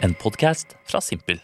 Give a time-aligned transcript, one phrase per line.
[0.00, 1.40] En podkast fra Simpel.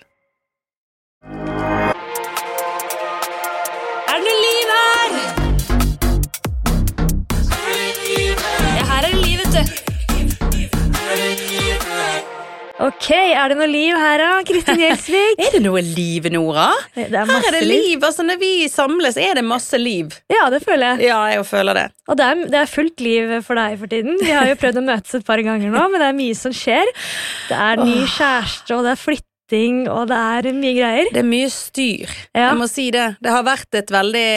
[12.84, 15.38] Ok, er det noe liv her da, Kristin Gjelsvik?
[15.44, 16.66] Er det noe liv, Nora?
[16.92, 18.02] Det er Her er det liv.
[18.04, 20.12] altså Når vi samles, er det masse liv.
[20.32, 21.08] Ja, det føler jeg.
[21.08, 21.84] Ja, jeg føler det.
[22.10, 24.18] Og det er, det er fullt liv for deg for tiden.
[24.20, 26.52] Vi har jo prøvd å møtes et par ganger nå, men det er mye som
[26.54, 26.92] skjer.
[27.48, 31.10] Det er ny kjæreste, og det er flytting, og det er mye greier.
[31.16, 32.12] Det er mye styr.
[32.36, 32.50] Ja.
[32.50, 33.08] Jeg må si det.
[33.24, 34.28] Det har vært et veldig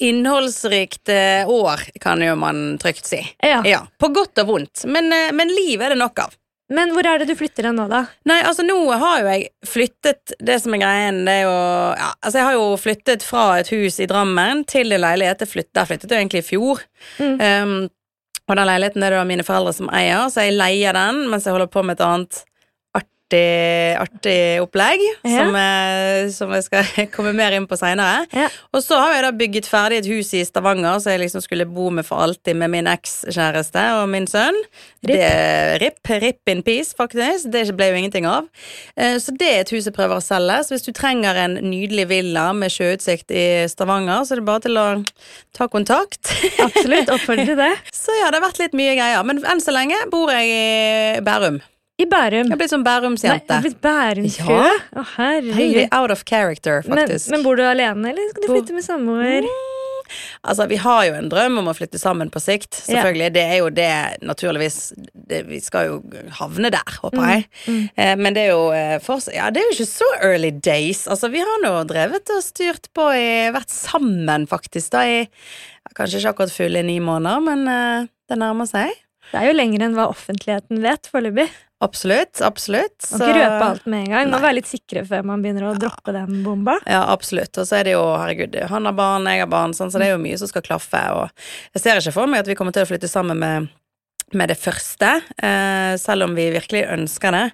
[0.00, 3.20] innholdsrikt eh, år, kan jo man trygt si.
[3.44, 3.60] Ja.
[3.68, 4.86] Ja, På godt og vondt.
[4.88, 6.36] Men, eh, men liv er det nok av.
[6.70, 8.04] Men hvor er det du flytter hen nå, da?
[8.30, 11.54] Nei, altså nå har jo jeg flyttet Det som er greien, det er jo
[11.98, 15.42] ja, Altså jeg har jo flyttet fra et hus i Drammen til en leilighet.
[15.42, 16.84] Jeg flytt- Der flyttet jeg egentlig i fjor.
[17.18, 17.40] Mm.
[17.40, 17.74] Um,
[18.50, 21.44] og den leiligheten er det da mine foreldre som eier, så jeg leier den mens
[21.46, 22.40] jeg holder på med et annet
[23.30, 25.00] artig, artig opplegg.
[25.24, 25.44] Ja.
[25.44, 28.24] Som, jeg, som jeg skal komme mer inn på seinere.
[28.34, 28.48] Ja.
[28.74, 31.66] Og så har jeg da bygget ferdig et hus i Stavanger, så jeg liksom skulle
[31.70, 34.56] bo med for alltid med min ekskjæreste og min sønn.
[35.06, 35.14] Rip.
[35.16, 37.48] Det, rip, rip in peace, faktisk.
[37.54, 38.48] Det ble jo ingenting av.
[38.96, 40.58] Eh, Så det er et hus jeg prøver å selge.
[40.66, 44.64] Så hvis du trenger en nydelig villa med sjøutsikt i Stavanger, så er det bare
[44.66, 44.86] til å
[45.56, 46.34] ta kontakt.
[46.60, 47.72] Absolutt, oppfordrer til det.
[48.00, 49.22] Så ja, det har vært litt mye greier.
[49.26, 51.60] Men enn så lenge bor jeg i Bærum.
[52.00, 52.46] I Bærum.
[52.48, 53.44] Jeg har blitt sånn Nei, Bærumsjente.
[53.44, 54.68] jeg har blitt Bærumsfrue?
[54.70, 54.76] Ja.
[54.96, 55.56] Å, herregud.
[55.58, 57.30] Veldig out of character, Men, faktisk.
[57.34, 59.50] men bor du alene, eller skal du flytte med samboer?
[60.42, 62.72] Altså, Vi har jo en drøm om å flytte sammen på sikt.
[62.74, 63.90] Selvfølgelig, Det er jo det,
[64.26, 64.78] naturligvis
[65.14, 65.98] det, Vi skal jo
[66.40, 67.44] havne der, håper jeg.
[67.94, 71.06] Eh, men det er jo eh, for, Ja, det er jo ikke så early days.
[71.06, 75.28] Altså, Vi har nå drevet og styrt på i Vært sammen, faktisk, da i
[75.94, 78.92] Kanskje ikke akkurat fulle ni måneder, men eh, det nærmer seg.
[79.30, 81.48] Det er jo lenger enn hva offentligheten vet foreløpig.
[81.80, 82.40] Absolutt.
[82.44, 82.96] Absolutt.
[83.02, 83.18] Så...
[83.18, 84.30] kan ikke røpe alt med en gang.
[84.34, 86.76] Må være litt sikre før man begynner å droppe den bomba.
[86.84, 87.56] Ja, absolutt.
[87.56, 90.10] Og så er det jo, herregud, han har barn, jeg har barn, sånn, så det
[90.10, 91.00] er jo mye som skal klaffe.
[91.16, 91.46] Og
[91.76, 93.70] jeg ser ikke for meg at vi kommer til å flytte sammen med,
[94.36, 95.10] med det første.
[95.42, 97.44] Eh, selv om vi virkelig ønsker det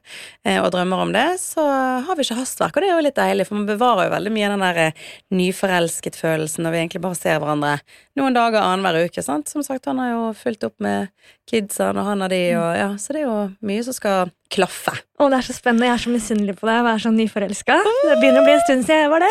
[0.45, 1.65] eh, og drømmer om det, så
[2.07, 2.77] har vi ikke hastverk.
[2.77, 5.05] Og det er jo litt deilig, for man bevarer jo veldig mye den der eh,
[5.37, 7.77] nyforelsket-følelsen når vi egentlig bare ser hverandre
[8.17, 9.25] noen dager annenhver uke.
[9.25, 9.49] sant?
[9.53, 11.13] Som sagt, han har jo fulgt opp med
[11.47, 14.95] kidsa og han har de, og ja, så det er jo mye som skal klaffe.
[15.19, 15.89] Å, det er så spennende.
[15.89, 17.77] Jeg er så misunnelig på deg å være så nyforelska.
[17.83, 19.31] Det begynner å bli en stund siden jeg var det.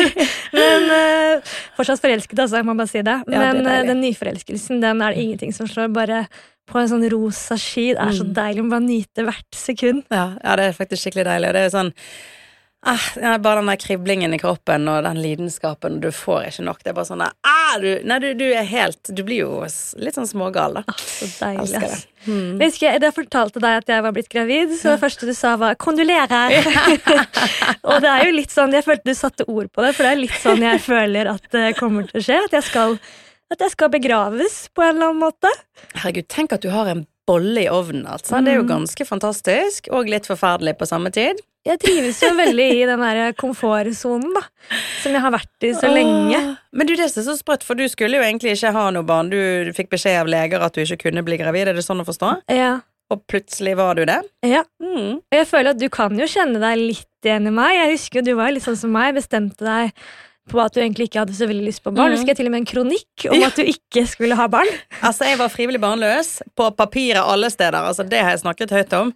[0.58, 1.44] Men
[1.74, 2.60] Fortsatt forelsket, altså.
[2.60, 3.16] Jeg må bare si det.
[3.26, 5.90] Ja, det Men den nyforelskelsen den er det ingenting som slår.
[5.94, 6.24] Bare
[6.66, 7.90] på en sånn rosa sky.
[7.94, 8.34] Det er så Mm.
[8.34, 10.04] deilig å bare nyte hvert sekund.
[10.10, 11.48] Ja, ja, det er faktisk skikkelig deilig.
[11.48, 11.92] Og det er sånn
[12.86, 16.82] ah, ja, Bare den der kriblingen i kroppen og den lidenskapen, du får ikke nok.
[16.84, 19.60] Det er bare sånn der, ah, du, Nei, du, du er helt Du blir jo
[19.96, 20.82] litt sånn smågal, da.
[21.00, 22.06] Så deilig, Elsker det.
[22.26, 22.58] Mm.
[22.60, 25.32] Jeg husker, Da jeg fortalte deg at jeg var blitt gravid, så det første du
[25.34, 26.64] sa, var 'kondolerer'.
[27.84, 30.12] og det er jo litt sånn, Jeg følte du satte ord på det, for det
[30.12, 32.38] er litt sånn jeg føler at det kommer til å skje.
[32.44, 32.98] At jeg skal,
[33.52, 35.50] at jeg skal begraves på en eller annen måte.
[36.00, 38.40] Herregud, tenk at du har en bolle i ovnen, altså.
[38.44, 41.40] Det er jo ganske fantastisk, og litt forferdelig på samme tid.
[41.64, 44.42] Jeg trives jo veldig i den der komfortsonen, da.
[45.00, 46.40] Som jeg har vært i så lenge.
[46.76, 49.32] Men du, det er så sprøtt, for du skulle jo egentlig ikke ha noe barn.
[49.32, 52.08] Du fikk beskjed av leger at du ikke kunne bli gravid, er det sånn å
[52.08, 52.34] forstå?
[52.52, 52.74] Ja.
[53.12, 54.20] Og plutselig var du det?
[54.44, 54.64] ja.
[54.82, 55.20] Mm.
[55.20, 57.72] Og jeg føler at du kan jo kjenne deg litt igjen i meg.
[57.78, 59.96] Jeg husker jo du var litt sånn som meg, bestemte deg
[60.50, 62.12] på at du egentlig ikke hadde så veldig lyst på barn.
[62.12, 64.68] Du husker skrev til og med en kronikk om at du ikke skulle ha barn.
[65.00, 67.78] Altså, jeg var frivillig barnløs på papiret alle steder.
[67.80, 69.12] Altså, det har jeg snakket høyt om.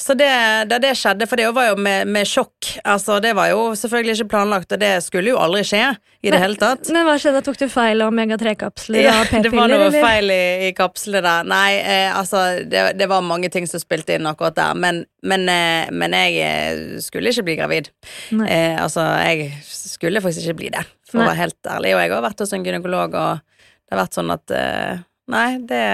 [0.00, 0.30] Så det,
[0.70, 4.18] da det skjedde, for det var jo med, med sjokk Altså, det var jo selvfølgelig
[4.18, 5.82] ikke planlagt, og det skulle jo aldri skje
[6.20, 6.90] i det hele tatt.
[6.92, 7.40] Men hva skjedde?
[7.46, 10.04] Tok du feil om omega-3-kapsler Ja, og det var noe eller?
[10.04, 11.48] feil i, i kapslene der.
[11.48, 14.76] Nei, eh, altså, det, det var mange ting som spilte inn akkurat der.
[14.76, 17.90] Men, men, eh, men jeg eh, skulle ikke bli gravid.
[18.36, 21.24] Eh, altså, jeg skulle faktisk ikke bli det, for Nei.
[21.24, 21.94] å være helt ærlig.
[21.96, 25.50] Og jeg har vært hos en gynekolog, og det har vært sånn at eh, Nei,
[25.62, 25.84] det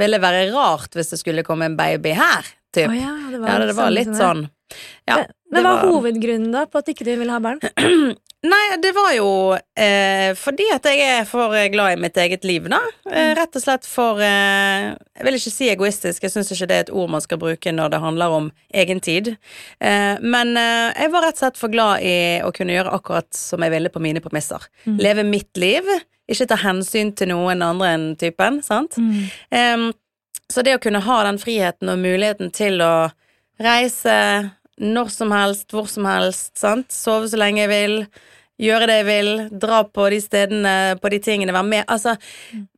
[0.00, 2.88] ville være rart hvis det skulle komme en baby her, typ.
[2.88, 4.46] Oh, ja, det var, ja, det, det var sånn litt som sånn.
[5.08, 7.60] Ja, Men- Men hva var hovedgrunnen da på at ikke du ville ha barn?
[8.48, 9.28] Nei, det var jo
[9.80, 12.78] eh, fordi at jeg er for eh, glad i mitt eget liv, da.
[13.10, 16.76] Eh, rett og slett for eh, Jeg vil ikke si egoistisk, jeg syns ikke det
[16.76, 19.32] er et ord man skal bruke når det handler om egen tid.
[19.80, 22.14] Eh, men eh, jeg var rett og slett for glad i
[22.46, 24.68] å kunne gjøre akkurat som jeg ville på mine premisser.
[24.86, 25.82] Leve mitt liv,
[26.30, 29.00] ikke ta hensyn til noen andre enn typen, sant.
[29.50, 29.88] Em,
[30.52, 33.08] så det å kunne ha den friheten og muligheten til å
[33.58, 34.14] reise
[34.80, 36.90] når som helst, hvor som helst, sant?
[36.94, 37.96] sove så lenge jeg vil,
[38.58, 39.32] gjøre det jeg vil,
[39.62, 42.16] dra på de stedene, på de tingene, være med Altså,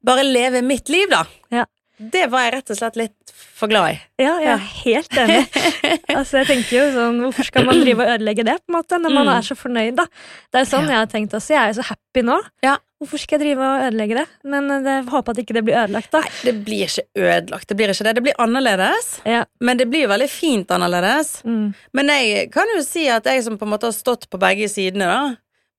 [0.05, 1.25] bare leve mitt liv, da.
[1.50, 1.64] Ja.
[2.00, 3.97] det var jeg rett og slett litt for glad i.
[4.25, 5.41] Ja, jeg er helt enig.
[6.19, 8.99] altså, jeg tenker jo sånn, Hvorfor skal man drive og ødelegge det, på en måte,
[9.00, 9.32] når man Mm.
[9.38, 9.97] er så fornøyd?
[9.97, 10.06] da?
[10.52, 10.94] Det er sånn Ja.
[10.94, 11.52] jeg har tenkt også.
[11.55, 12.38] Jeg er jo så happy nå.
[12.64, 12.76] Ja.
[13.00, 14.26] Hvorfor skal jeg drive og ødelegge det?
[14.52, 16.20] Men eh, jeg håper at ikke det blir ødelagt, da.
[16.20, 17.69] Nei, det blir ikke ødelagt.
[17.70, 18.12] Det blir ikke det.
[18.19, 19.06] Det blir annerledes.
[19.25, 19.44] Ja.
[19.64, 21.38] Men det blir veldig fint annerledes.
[21.49, 21.70] Mm.
[21.97, 24.69] Men jeg kan jo si at jeg som på en måte har stått på begge
[24.69, 25.23] sidene, da.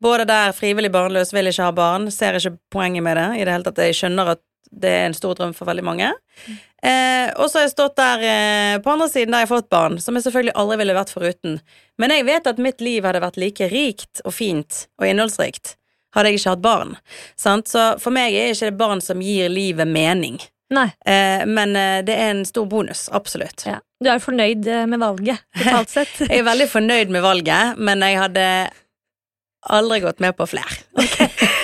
[0.02, 3.54] Både der frivillig barnløs, vil ikke ha barn, ser ikke poenget med det i det
[3.54, 3.82] hele tatt.
[3.86, 4.42] Jeg skjønner at
[4.72, 6.08] det er en stor drøm for veldig mange.
[6.82, 9.70] Eh, og så har jeg stått der eh, på andre siden der jeg har fått
[9.70, 11.60] barn, som jeg selvfølgelig aldri ville vært foruten.
[12.02, 15.76] Men jeg vet at mitt liv hadde vært like rikt og fint og innholdsrikt
[16.16, 16.96] hadde jeg ikke hatt barn.
[17.40, 17.72] Sant?
[17.72, 20.40] Så for meg er ikke det barn som gir livet mening.
[20.72, 20.88] Nei.
[21.06, 23.66] Eh, men eh, det er en stor bonus, absolutt.
[23.68, 23.82] Ja.
[24.02, 26.14] Du er fornøyd eh, med valget, totalt sett.
[26.24, 28.46] Jeg er veldig fornøyd med valget, men jeg hadde
[29.72, 30.80] aldri gått med på flere.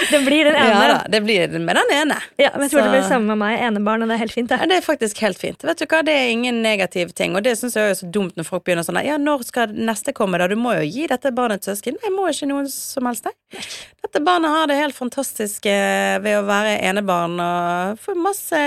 [0.13, 0.67] det blir den ene.
[0.73, 2.17] Ja da, det blir med den ene.
[2.37, 3.59] Ja, men jeg tror Så- det blir det samme med meg.
[3.67, 4.59] Enebarn, og det er helt fint, det.
[4.61, 5.63] Ja, det er faktisk helt fint.
[5.63, 8.35] Vet du hva, Det er ingen negativ ting, og det syns jeg er så dumt
[8.37, 10.47] når folk begynner sånn Ja, når skal neste komme, da?
[10.47, 11.97] Du må jo gi dette barnet et søsken.
[12.03, 13.61] Jeg må ikke noen som helst, jeg.
[14.03, 18.59] Dette barnet har det helt fantastisk ved å være enebarn og få masse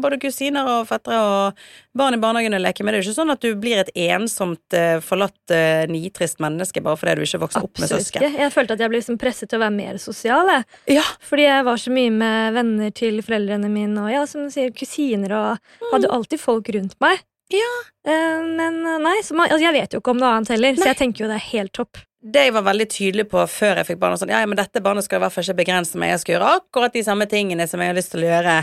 [0.00, 1.60] både kusiner og fettere og
[1.96, 2.94] barn i barnehagen å leke med.
[2.94, 6.82] Det er jo ikke sånn at du blir et ensomt, eh, forlatt, eh, nitrist menneske
[6.82, 8.22] bare fordi du ikke vokser opp med Absolutt søsken.
[8.22, 8.38] ikke.
[8.38, 10.46] Jeg følte at jeg ble liksom presset til å være mer sosial.
[10.46, 10.64] Jeg.
[10.88, 14.54] Ja, Fordi jeg var så mye med venner til foreldrene mine og ja, som du
[14.54, 17.20] sier, kusiner og hadde jo alltid folk rundt meg.
[17.20, 17.26] Mm.
[17.50, 17.72] Ja.
[18.06, 20.78] Uh, men eh, nei, så man, altså, jeg vet jo ikke om noe annet heller,
[20.78, 21.98] så jeg tenker jo det er helt topp.
[22.20, 24.82] det jeg var veldig tydelig på før jeg fikk barn, sånn, ja, ja, men dette
[24.84, 27.66] barnet skal i hvert fall ikke begrense meg, jeg skal gjøre akkurat de samme tingene
[27.68, 28.56] som jeg har lyst til å gjøre,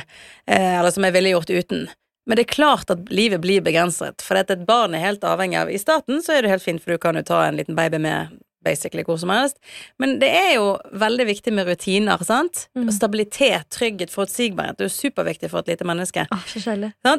[0.47, 1.87] eh, eller som jeg ville gjort uten.
[2.27, 5.61] Men det er klart at livet blir begrenset, for at et barn er helt avhengig
[5.61, 7.77] av I starten så er det helt fint, for du kan jo ta en liten
[7.77, 8.35] baby med
[8.67, 9.57] basically hvor som helst,
[9.99, 10.67] men det er jo
[10.99, 12.65] veldig viktig med rutiner, sant?
[12.77, 12.91] Mm.
[12.93, 16.27] Stabilitet, trygghet, forutsigbarhet, det er jo superviktig for et lite menneske.
[16.29, 16.43] Ah,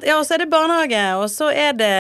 [0.05, 1.93] Ja, og så er det barnehage, og så er det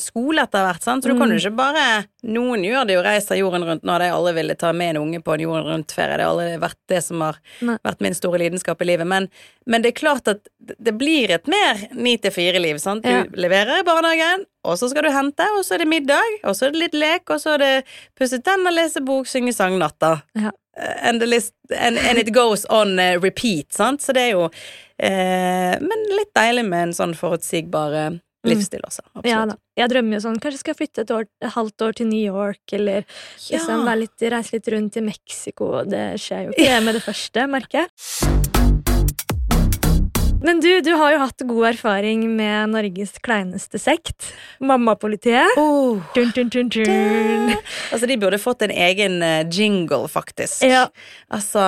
[0.00, 1.04] skole etter hvert, sant?
[1.04, 1.40] så du kan jo Mm.
[1.42, 1.86] ikke bare
[2.24, 3.82] Noen gjør det jo, reiser jorden rundt.
[3.84, 6.30] Nå hadde jeg aldri ville ta med en unge på en jorden rundt-ferie, det har
[6.32, 7.76] aldri vært det som har Nei.
[7.84, 9.28] vært min store lidenskap i livet, men,
[9.68, 13.04] men det er klart at det blir et mer ni til fire-liv, sant.
[13.04, 13.24] Du Ja.
[13.36, 16.66] leverer i barnehagen, og så skal du hente, og så er det middag, og så
[16.66, 17.72] er det litt lek, og så er det
[18.18, 20.16] pusse tenner, lese bok, synge sang natta.
[20.34, 20.50] Ja.
[20.76, 24.02] Eh, And, list, and, and it goes on eh, repeat, sant.
[24.02, 24.48] Så det er jo
[24.98, 29.04] eh, Men litt deilig med en sånn forutsigbar eh, livsstil også.
[29.14, 29.24] Absolutt.
[29.24, 29.30] Mm.
[29.30, 29.56] Ja da.
[29.78, 32.24] Jeg drømmer jo sånn, kanskje skal jeg flytte et, år, et halvt år til New
[32.24, 33.06] York, eller
[33.50, 33.94] liksom Ja.
[33.98, 35.70] litt, reise litt rundt i Mexico.
[35.88, 38.53] Det skjer jo ikke med det første, merker jeg.
[40.44, 44.26] Men du, du har jo hatt god erfaring med Norges kleineste sekt,
[44.60, 45.56] Mammapolitiet.
[45.56, 46.02] Oh.
[46.14, 47.54] Dun, dun, dun.
[47.92, 50.60] Altså, de burde fått en egen eh, jingle, faktisk.
[50.68, 50.82] Ja.
[51.32, 51.62] Altså,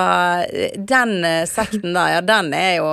[0.77, 2.91] den eh, sekten der, ja, den er jo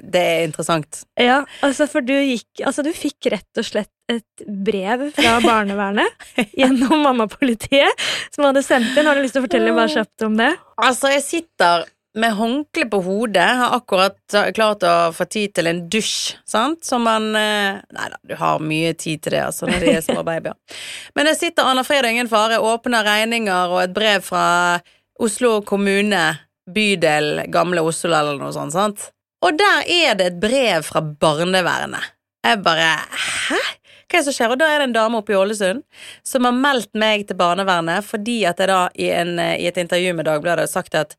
[0.00, 1.02] Det er interessant.
[1.20, 6.46] Ja, altså for du gikk Altså du fikk rett og slett et brev fra barnevernet
[6.54, 9.08] gjennom Mammapolitiet som hadde sendt inn.
[9.08, 10.52] Har du lyst til å fortelle bare kjapt om det?
[10.80, 11.86] Altså, jeg sitter
[12.16, 17.04] med håndkle på hodet, har akkurat klart å få tid til en dusj, sant, som
[17.04, 20.24] man eh, Nei da, du har mye tid til det, altså, når de er små
[20.26, 20.56] babyer.
[21.16, 24.46] Men der sitter Anna Fred og ingen fare, åpner regninger og et brev fra
[25.22, 26.24] Oslo kommune,
[26.66, 29.10] bydel Gamle Oslo eller noe sånt, sant.
[29.44, 32.14] Og der er det et brev fra barnevernet.
[32.46, 33.60] Jeg bare Hæ?
[34.06, 34.52] Hva er det som skjer?
[34.54, 35.82] Og da er det en dame oppe i Ålesund
[36.26, 40.12] som har meldt meg til barnevernet fordi at jeg da i, en, i et intervju
[40.14, 41.16] med Dagbladet har sagt at,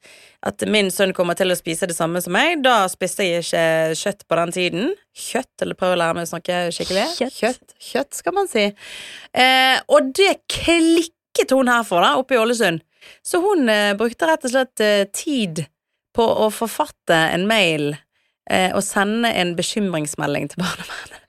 [0.48, 2.63] at min sønn kommer til å spise det samme som meg.
[2.63, 3.65] Da spiste jeg ikke
[4.00, 4.96] kjøtt på den tiden.
[5.17, 7.06] Kjøtt, eller prøv å lære meg å snakke skikkelig.
[7.20, 7.38] Kjøtt.
[7.41, 8.65] Kjøtt, kjøtt skal man si.
[9.36, 12.86] Eh, og det klikket hun her for, da, oppe i Ålesund.
[13.22, 15.65] Så hun eh, brukte rett og slett eh, tid
[16.15, 17.91] på å forfatte en mail
[18.50, 21.26] eh, og sende en bekymringsmelding til barnevernet.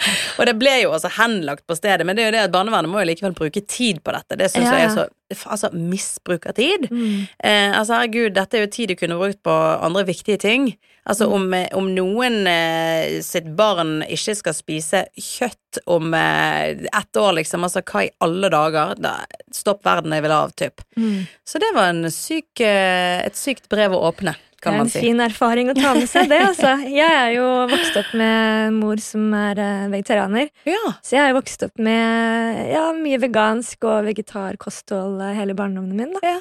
[0.38, 2.90] Og det ble jo også henlagt på stedet, men det er jo det at barnevernet
[2.92, 4.38] må jo likevel bruke tid på dette.
[4.40, 6.88] Det syns Ja, jeg er så Altså, misbruk av tid.
[6.90, 7.20] Mm.
[7.38, 10.64] Eh, altså, herregud, dette er jo tid du kunne brukt på andre viktige ting.
[11.06, 11.34] Altså, Mm.
[11.36, 17.36] om, eh, om noen eh, sitt barn ikke skal spise kjøtt om eh, ett år,
[17.38, 18.96] liksom, altså, hva i alle dager?
[18.98, 19.12] Da,
[19.54, 20.82] stopp verden, jeg vil av, typ.
[20.98, 21.28] Mm.
[21.46, 25.00] Så det var en syk, eh, et sykt brev å åpne, Det er en si.
[25.00, 26.74] fin erfaring å ta med seg, det, altså.
[26.84, 30.50] Jeg er jo vokst opp med en mor som er eh, vegetarianer.
[30.68, 30.94] Ja.
[31.00, 36.12] Så jeg er vokst opp med ja, mye vegansk og vegetarkosthold eh, hele barndommen min.
[36.18, 36.36] Da.
[36.36, 36.40] Ja.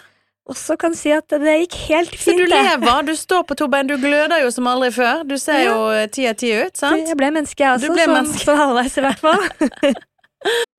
[0.50, 2.42] Også kan si at det gikk helt fint.
[2.42, 5.22] Så du lever, du står på to bein, du gløder jo som aldri før.
[5.30, 7.06] Du ser jo eh, ti av ti ut, sant?
[7.06, 7.94] Jeg ble menneske, jeg også.
[7.94, 9.46] altså, Sånn, sånn halvveis, i hvert fall.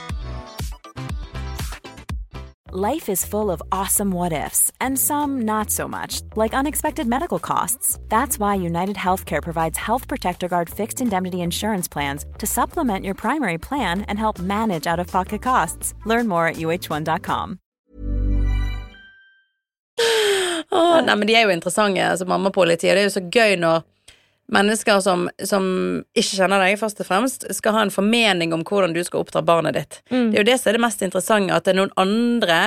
[2.73, 7.37] Life is full of awesome what ifs, and some not so much, like unexpected medical
[7.37, 7.99] costs.
[8.07, 13.13] That's why United Healthcare provides Health Protector Guard fixed indemnity insurance plans to supplement your
[13.13, 15.93] primary plan and help manage out of pocket costs.
[16.05, 17.59] Learn more at uh1.com.
[20.71, 23.57] Åh, nei, men De er jo interessante, altså mammapoliti, og det er jo så gøy
[23.59, 23.83] når
[24.51, 25.65] mennesker som, som
[26.11, 29.43] ikke kjenner deg, først og fremst, skal ha en formening om hvordan du skal oppdra
[29.47, 29.99] barnet ditt.
[30.31, 32.59] Det er jo det som er det mest interessante, at det er noen andre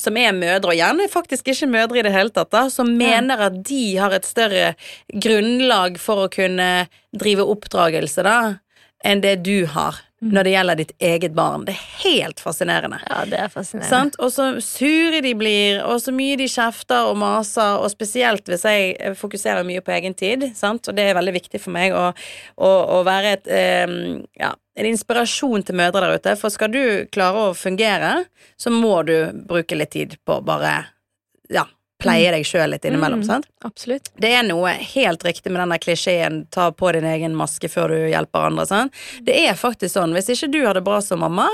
[0.00, 3.46] som er mødre, og gjerne faktisk ikke mødre i det hele tatt, da, som mener
[3.48, 4.74] at de har et større
[5.12, 6.70] grunnlag for å kunne
[7.16, 8.38] drive oppdragelse, da,
[9.04, 11.64] enn det du har når det gjelder ditt eget barn.
[11.64, 12.98] Det er helt fascinerende.
[13.08, 13.88] Ja, det er fascinerende.
[13.88, 14.18] Sant?
[14.20, 18.66] Og så sure de blir, og så mye de kjefter og maser, og spesielt hvis
[18.68, 20.88] jeg fokuserer mye på egen tid, sant?
[20.88, 22.10] og det er veldig viktig for meg å,
[22.60, 23.50] å, å være et,
[23.88, 26.36] um, ja, en inspirasjon til mødre der ute.
[26.40, 28.26] For skal du klare å fungere,
[28.60, 29.16] så må du
[29.48, 30.82] bruke litt tid på bare
[31.50, 31.64] ja,
[32.00, 33.22] pleie deg sjøl litt innimellom.
[33.26, 33.48] sant?
[33.64, 34.10] Absolutt.
[34.20, 37.94] Det er noe helt riktig med den der klisjeen 'ta på din egen maske før
[37.94, 38.66] du hjelper andre'.
[38.66, 38.92] Sant?
[39.22, 40.14] Det er faktisk sånn.
[40.16, 41.48] Hvis ikke du har det bra som mamma,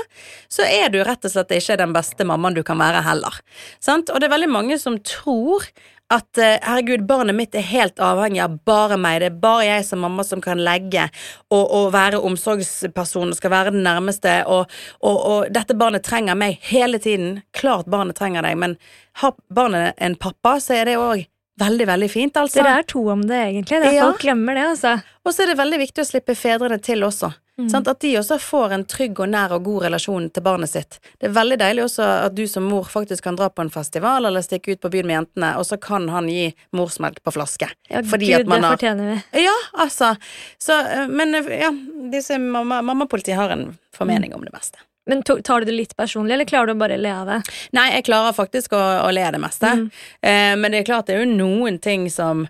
[0.49, 3.39] så er du rett og slett ikke den beste mammaen du kan være heller.
[3.79, 4.09] Sant?
[4.09, 5.67] Og det er veldig mange som tror
[6.13, 9.19] at eh, herregud, barnet mitt er helt avhengig av bare meg.
[9.21, 11.09] Det er bare jeg som mamma som kan legge
[11.51, 14.37] og, og være omsorgsperson og skal være den nærmeste.
[14.47, 14.71] Og,
[15.01, 17.41] og, og dette barnet trenger meg hele tiden.
[17.57, 18.77] Klart barnet trenger deg, men
[19.23, 21.25] har barnet en pappa, så er det òg
[21.59, 22.61] veldig, veldig fint, altså.
[22.61, 23.81] Dere er to om det, egentlig.
[23.81, 24.07] Det er Ja.
[24.07, 24.95] Folk glemmer det, altså.
[25.25, 27.33] Og så er det veldig viktig å slippe fedrene til også.
[27.57, 27.87] Sant?
[27.89, 30.99] At de også får en trygg og nær og god relasjon til barnet sitt.
[31.17, 34.29] Det er veldig deilig også at du som mor faktisk kan dra på en festival
[34.29, 37.71] eller stikke ut på byen med jentene, og så kan han gi morsmelk på flaske.
[37.89, 39.45] Ja, Fordi Gud, at man det har fortjener vi.
[39.47, 40.13] Ja, altså.
[40.61, 41.71] Så, eh, men eh, ja,
[42.13, 44.77] disse mamma, mammapolitiet har en formening om det meste.
[45.07, 47.39] Men tar du det litt personlig, eller klarer du å bare le av det?
[47.73, 49.73] Nei, jeg klarer faktisk å, å le av det meste.
[50.21, 52.45] Eh, men det er klart det er jo noen ting som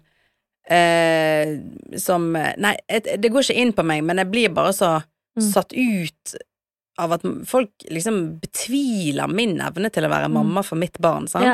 [0.70, 1.56] eh,
[2.00, 4.98] Som Nei, det går ikke inn på meg, men jeg blir bare så
[5.38, 6.38] satt ut
[6.98, 11.28] av at folk liksom betviler min evne til å være mamma for mitt barn.
[11.30, 11.46] Sant?
[11.46, 11.54] Ja.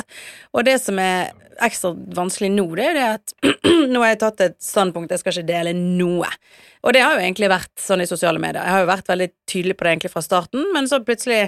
[0.55, 3.33] Og det som er ekstra vanskelig nå, det er jo det at
[3.91, 6.29] nå har jeg tatt et standpunkt, jeg skal ikke dele noe.
[6.83, 8.63] Og det har jo egentlig vært sånn i sosiale medier.
[8.63, 11.41] Jeg har jo vært veldig tydelig på det egentlig fra starten, men så plutselig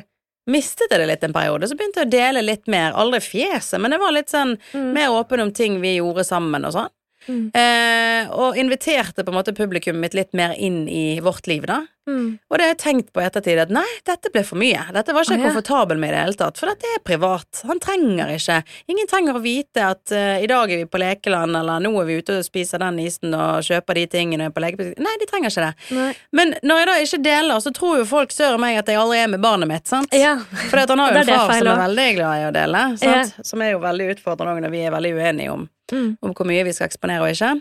[0.52, 1.72] mistet jeg det litt en periode.
[1.72, 2.94] Så begynte jeg å dele litt mer.
[3.00, 4.58] Aldri fjeset, men det var litt sånn
[4.94, 6.92] mer åpen om ting vi gjorde sammen og sånn.
[7.28, 7.50] Mm.
[7.56, 11.82] Eh, og inviterte på en måte publikummet mitt litt mer inn i vårt liv, da.
[12.06, 12.38] Mm.
[12.52, 14.84] Og det har jeg tenkt på i ettertid at nei, dette ble for mye.
[14.94, 15.48] Dette var ikke Ah, ja.
[15.50, 17.64] komfortabel med i det hele tatt, for dette er privat.
[17.66, 18.60] Han trenger ikke
[18.94, 22.06] Ingen trenger å vite at uh, i dag er vi på lekeland, eller nå er
[22.06, 25.02] vi ute og spiser den isen og kjøper de tingene på lekebutikk.
[25.02, 25.74] Nei, de trenger ikke det.
[25.98, 26.12] Nei.
[26.38, 29.24] Men når jeg da ikke deler, så tror jo folk søren meg at jeg aldri
[29.24, 30.14] er med barnet mitt, sant?
[30.14, 30.36] Ja.
[30.70, 33.34] For han har jo en far som er veldig glad i å dele, sant?
[33.50, 36.18] som er jo veldig utfordrende òg når vi er veldig uenige om, Mm.
[36.22, 37.56] om hvor mye vi skal eksponere og ikke.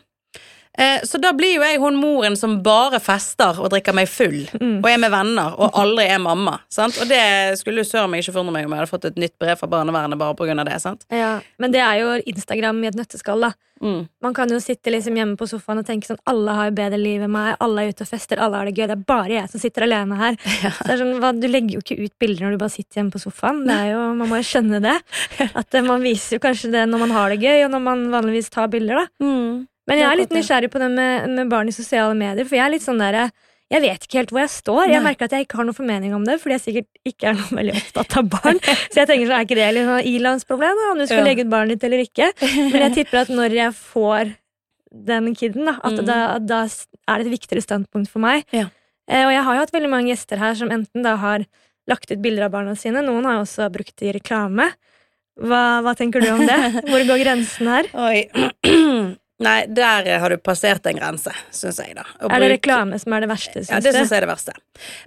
[0.79, 4.41] Eh, så da blir jo jeg hun moren som bare fester og drikker meg full,
[4.61, 4.81] Mm.
[4.83, 6.59] og er med venner, og aldri er mamma.
[6.69, 6.99] Sant?
[7.01, 9.39] Og det skulle jo søren meg ikke forundre meg om jeg hadde fått et nytt
[9.39, 10.65] brev fra barnevernet bare pga.
[10.65, 10.81] det.
[10.83, 11.05] Sant?
[11.11, 11.41] Ja.
[11.59, 13.53] Men det er jo Instagram i et nøtteskall, da.
[13.83, 14.09] Mm.
[14.23, 17.21] Man kan jo sitte liksom hjemme på sofaen og tenke sånn Alle har bedre liv
[17.21, 18.87] enn meg, alle er ute og fester, alle har det gøy.
[18.87, 20.37] Det er bare jeg som sitter alene her.
[20.87, 23.21] Det er sånn, du legger jo ikke ut bilder når du bare sitter hjemme på
[23.21, 23.65] sofaen.
[23.67, 24.95] Det er jo, man må jo skjønne det.
[25.59, 28.05] At eh, Man viser jo kanskje det når man har det gøy, og når man
[28.15, 29.05] vanligvis tar bilder.
[29.05, 29.67] da Mm.
[29.89, 32.65] Men jeg er litt nysgjerrig på det med, med barn i sosiale medier, for jeg
[32.67, 33.29] er litt sånn der
[33.73, 34.83] jeg vet ikke helt hvor jeg står.
[34.93, 35.05] Jeg Nei.
[35.09, 37.57] merker at jeg ikke har noen formening om det, fordi jeg sikkert ikke er noe
[37.59, 38.59] veldig opptatt av barn.
[38.93, 41.25] Så jeg tenker så er ikke det litt sånn ilandsproblem, da, om du skal Ja.
[41.27, 42.29] legge ut barnet ditt eller ikke.
[42.45, 44.35] Men jeg tipper at når jeg får
[45.09, 46.05] den kiden, da, at Mm.
[46.07, 48.45] da, da er det et viktigere standpunkt for meg.
[48.55, 48.69] Ja.
[49.09, 51.49] Eh, og jeg har jo hatt veldig mange gjester her som enten da har
[51.89, 54.71] lagt ut bilder av barna sine, noen har jo også brukt det i reklame.
[55.41, 56.61] Hva, hva tenker du om det?
[56.93, 57.89] Hvor går grensen her?
[57.97, 58.29] Oi.
[59.43, 62.05] Nei, der har du passert en grense, syns jeg, da.
[62.23, 63.99] Å Er det bruke- reklame som er det verste, syns Ja, det du?
[63.99, 64.53] syns jeg er det verste.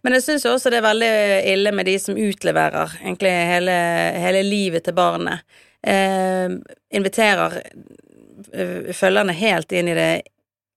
[0.03, 1.11] Men jeg syns også det er veldig
[1.53, 3.77] ille med de som utleverer egentlig hele,
[4.19, 5.39] hele livet til barnet.
[5.87, 6.49] Eh,
[6.91, 7.61] inviterer
[8.93, 10.09] følgerne helt inn i det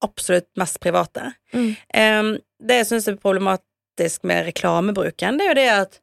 [0.04, 1.32] absolutt mest private.
[1.52, 1.72] Mm.
[1.94, 2.22] Eh,
[2.62, 5.98] det jeg syns er problematisk med reklamebruken, det er jo det at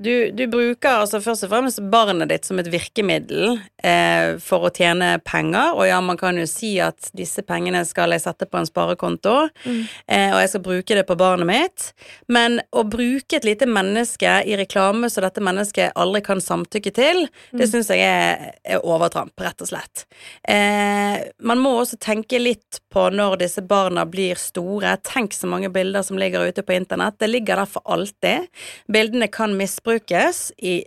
[0.00, 4.72] du, du bruker altså først og fremst barnet ditt som et virkemiddel eh, for å
[4.74, 8.60] tjene penger, og ja, man kan jo si at disse pengene skal jeg sette på
[8.60, 9.82] en sparekonto, Mm.
[10.08, 11.92] eh, og jeg skal bruke det på barnet mitt,
[12.28, 17.28] men å bruke et lite menneske i reklame så dette mennesket aldri kan samtykke til,
[17.52, 20.06] det syns jeg er, er overtramp, rett og slett.
[20.48, 24.96] Eh, man må også tenke litt på når disse barna blir store.
[25.02, 27.18] Tenk så mange bilder som ligger ute på internett.
[27.18, 28.48] Det ligger der for alltid.
[28.90, 30.84] Bildene kan misbrukes i,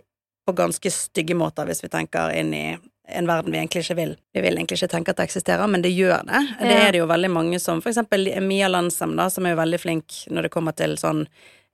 [0.48, 2.64] på ganske stygge måter, hvis vi tenker inn i
[3.08, 4.14] en verden vi egentlig ikke vil.
[4.32, 6.40] Vi vil egentlig ikke tenke at det eksisterer, men det gjør det.
[6.60, 9.60] Det er det jo veldig mange som For eksempel Mia Landsem, da, som er jo
[9.60, 11.22] veldig flink når det kommer til sånn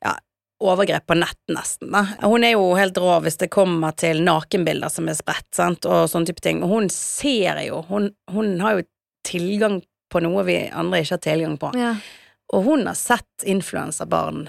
[0.02, 0.16] ja,
[0.62, 1.90] overgrep på nett, nesten.
[1.94, 2.04] Da.
[2.22, 6.10] Hun er jo helt rå hvis det kommer til nakenbilder som er spredt, sant, og
[6.10, 6.62] sånne type ting.
[6.66, 8.86] Og hun ser jo Hun, hun har jo
[9.26, 11.72] tilgang på noe vi andre ikke har tilgang på.
[11.78, 11.94] Ja.
[12.54, 14.46] Og hun har sett influenserbarn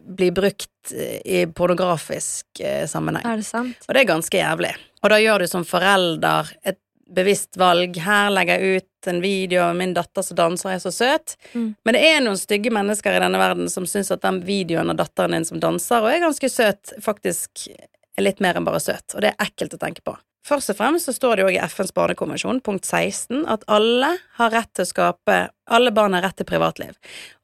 [0.00, 3.26] eh, bli brukt eh, i pornografisk eh, sammenheng.
[3.26, 3.88] Er det sant?
[3.88, 4.72] Og det er ganske jævlig.
[5.02, 6.80] Og da gjør du som forelder et
[7.10, 7.96] bevisst valg.
[7.98, 11.36] Her legger jeg ut en video av min datter som danser, er så søt.
[11.52, 11.72] Mm.
[11.84, 15.00] Men det er noen stygge mennesker i denne verden som syns at den videoen av
[15.00, 19.16] datteren din som danser, og er ganske søt, faktisk er litt mer enn bare søt.
[19.16, 20.14] Og det er ekkelt å tenke på.
[20.46, 24.52] Først og fremst så står det jo i FNs barnekonvensjon, punkt 16, at alle har
[24.54, 26.96] rett til å skape Alle barn har rett til privatliv.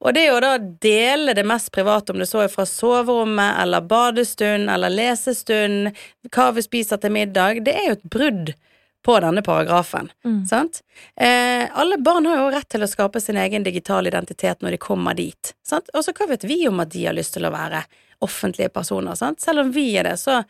[0.02, 3.84] Og det å da dele det mest private, om det så er fra soverommet eller
[3.86, 5.92] badestund eller lesestund,
[6.34, 8.50] hva vi spiser til middag, det er jo et brudd
[9.06, 10.10] på denne paragrafen.
[10.26, 10.40] Mm.
[10.50, 10.80] Sant?
[11.14, 14.80] Eh, alle barn har jo rett til å skape sin egen digitale identitet når de
[14.82, 15.52] kommer dit.
[15.62, 15.92] Sant?
[15.94, 17.84] Og så hva vet vi om at de har lyst til å være
[18.26, 19.14] offentlige personer?
[19.14, 19.38] Sant?
[19.44, 20.40] Selv om vi er det, så,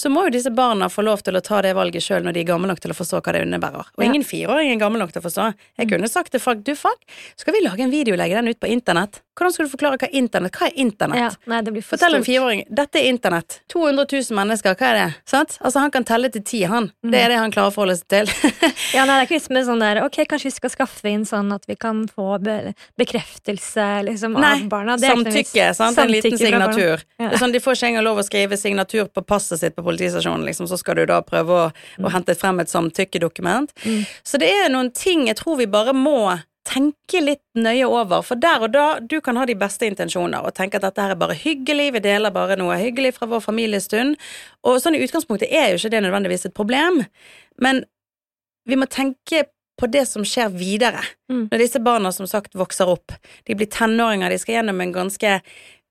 [0.00, 2.40] så må jo disse barna få lov til å ta det valget sjøl når de
[2.44, 3.84] er gamle nok til å forstå hva det underbærer.
[3.98, 4.08] Og Ja.
[4.08, 5.48] ingen fireåring er gammel nok til å forstå.
[5.78, 7.02] Jeg kunne sagt til folk du fuck,
[7.36, 9.20] skal vi lage en video og legge den ut på internett?
[9.40, 11.16] Hvordan skal du forklare hva internett Hva er internett?
[11.16, 13.60] Ja, nei, det blir for Fortell en fireåring dette er internett.
[13.72, 15.14] 200 000 mennesker, hva er det?
[15.24, 15.58] Sant?
[15.64, 16.90] Altså Han kan telle til ti, han.
[17.04, 17.10] Mm.
[17.12, 18.26] Det er det han klarer å forholde seg til.
[18.96, 21.52] Ja, nei, det er ikke liksom sånn der Ok, kanskje vi skal skaffe inn sånn
[21.54, 24.96] at vi kan få be bekreftelse liksom, Nei, av barna.
[25.00, 25.96] Det er samtykke, sant?
[25.96, 27.04] Samtykke, en liten signatur.
[27.20, 27.30] Ja.
[27.32, 30.46] Det sånn, de får ikke engang lov å skrive signatur på passet sitt på politistasjonen,
[30.48, 31.66] liksom, så skal du da prøve å,
[32.00, 33.74] å hente frem et samtykkedokument.
[33.84, 34.06] Mm.
[34.24, 36.38] Så det er noen ting jeg tror vi bare må
[36.70, 40.54] tenke litt nøye over, for der og da, du kan ha de beste intensjoner og
[40.54, 44.18] tenke at dette her er bare hyggelig, vi deler bare noe hyggelig fra vår familiestund,
[44.66, 47.02] og sånn i utgangspunktet er jo ikke det nødvendigvis et problem,
[47.64, 47.82] men
[48.68, 49.48] vi må tenke
[49.80, 51.00] på det som skjer videre.
[51.32, 51.46] Mm.
[51.48, 53.14] Når disse barna som sagt vokser opp,
[53.48, 55.38] de blir tenåringer, de skal gjennom en ganske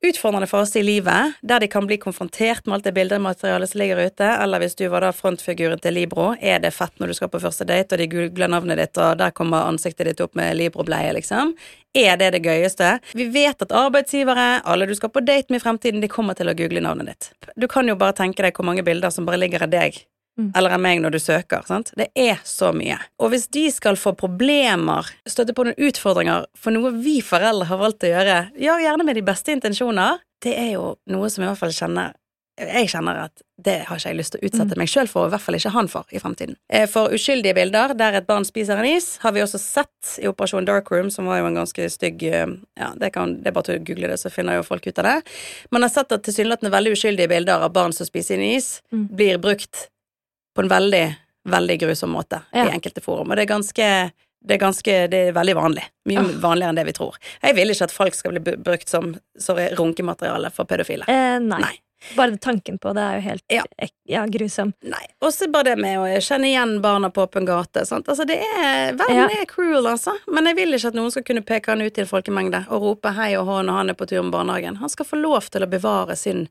[0.01, 3.99] utfordrende fase i livet, der de kan bli konfrontert med alt det bildematerialet som ligger
[4.07, 7.31] ute, eller hvis du var da frontfiguren til Libro, er det fett når du skal
[7.33, 10.55] på første date, og de googler navnet ditt, og der kommer ansiktet ditt opp med
[10.59, 11.55] Libro-bleie, liksom?
[11.97, 12.99] Er det det gøyeste?
[13.17, 16.51] Vi vet at arbeidsgivere, alle du skal på date med i fremtiden, de kommer til
[16.51, 17.51] å google navnet ditt.
[17.59, 19.99] Du kan jo bare tenke deg hvor mange bilder som bare ligger av deg
[20.39, 20.51] Mm.
[20.55, 21.65] eller av meg når du søker.
[21.67, 21.91] Sant?
[21.99, 22.95] Det er så mye.
[23.19, 27.77] Og hvis de skal få problemer, støtte på noen utfordringer for noe vi foreldre har
[27.81, 31.47] valgt å gjøre, ja, gjerne med de beste intensjoner, det er jo noe som i
[31.49, 32.15] hvert fall kjenner
[32.59, 34.79] jeg kjenner at det har ikke jeg lyst til å utsette Mm.
[34.81, 36.57] meg sjøl for, og i hvert fall ikke han for, i fremtiden.
[36.69, 40.27] Eh, For uskyldige bilder der et barn spiser en is, har vi også sett i
[40.27, 42.47] Operasjon Darkroom, som var jo en ganske stygg eh,
[42.77, 44.99] Ja, det, kan, det er bare til å google det, så finner jo folk ut
[44.99, 45.23] av det.
[45.71, 49.07] Man har sett at tilsynelatende veldig uskyldige bilder av barn som spiser en is, Mm.
[49.15, 49.87] blir brukt
[50.59, 51.03] på en veldig,
[51.49, 52.67] veldig grusom måte Ja.
[52.67, 53.31] i enkelte forum.
[53.31, 55.83] Og det er ganske det er, ganske, det er veldig vanlig.
[56.07, 56.29] Mye oh.
[56.39, 57.17] vanligere enn det vi tror.
[57.43, 61.03] Jeg vil ikke at folk skal bli brukt som sorry, runkemateriale for pedofile.
[61.11, 61.59] Eh, nei.
[61.59, 61.73] Nei.
[62.15, 63.63] Bare tanken på det er jo helt Ja.
[64.07, 64.71] ja, grusom.
[64.87, 65.03] Nei.
[65.21, 67.83] Og så bare det med å kjenne igjen barna på åpen gate.
[67.85, 68.07] Sant?
[68.07, 69.27] Altså, det er, verden Ja.
[69.27, 70.15] er cruel, altså.
[70.31, 72.81] Men jeg vil ikke at noen skal kunne peke han ut til en folkemengde og
[72.81, 74.79] rope hei og hå når han er på tur med barnehagen.
[74.79, 76.47] Han skal få lov til å bevare sin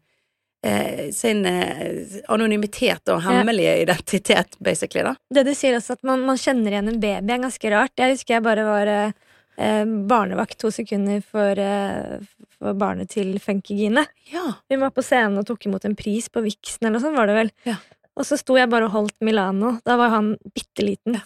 [0.66, 5.14] Eh, sin eh, anonymitet og hemmelige identitet, basically, da.
[5.31, 7.94] Det du sier også, at man, man kjenner igjen en baby, er ganske rart.
[7.94, 9.12] Jeg husker jeg bare var eh,
[9.55, 12.18] eh, barnevakt to sekunder for, eh,
[12.59, 14.03] for barnet til Funkygine.
[14.33, 14.49] Ja.
[14.66, 17.31] Vi var på scenen og tok imot en pris på Vixen, eller noe sånt var
[17.31, 17.55] det vel.
[17.68, 17.79] Ja.
[18.18, 19.77] Og så sto jeg bare og holdt Milano.
[19.87, 21.21] Da var han bitte liten,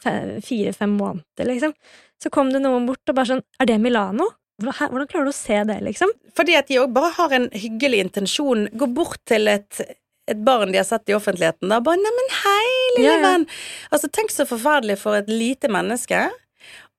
[0.45, 1.73] fire-fem måneder, liksom.
[2.21, 4.29] Så kom det noen bort og bare sånn Er det Milano?
[4.61, 6.13] Hvordan, klarer du å se det, liksom?
[6.37, 8.69] Fordi at de òg bare har en hyggelig intensjon.
[8.79, 9.81] Gå bort til et
[10.31, 13.23] et barn de har sett i offentligheten, da bare 'neimen, hei, lille Ja, ja.
[13.27, 13.47] venn'.
[13.91, 16.31] Altså, tenk så forferdelig for et lite menneske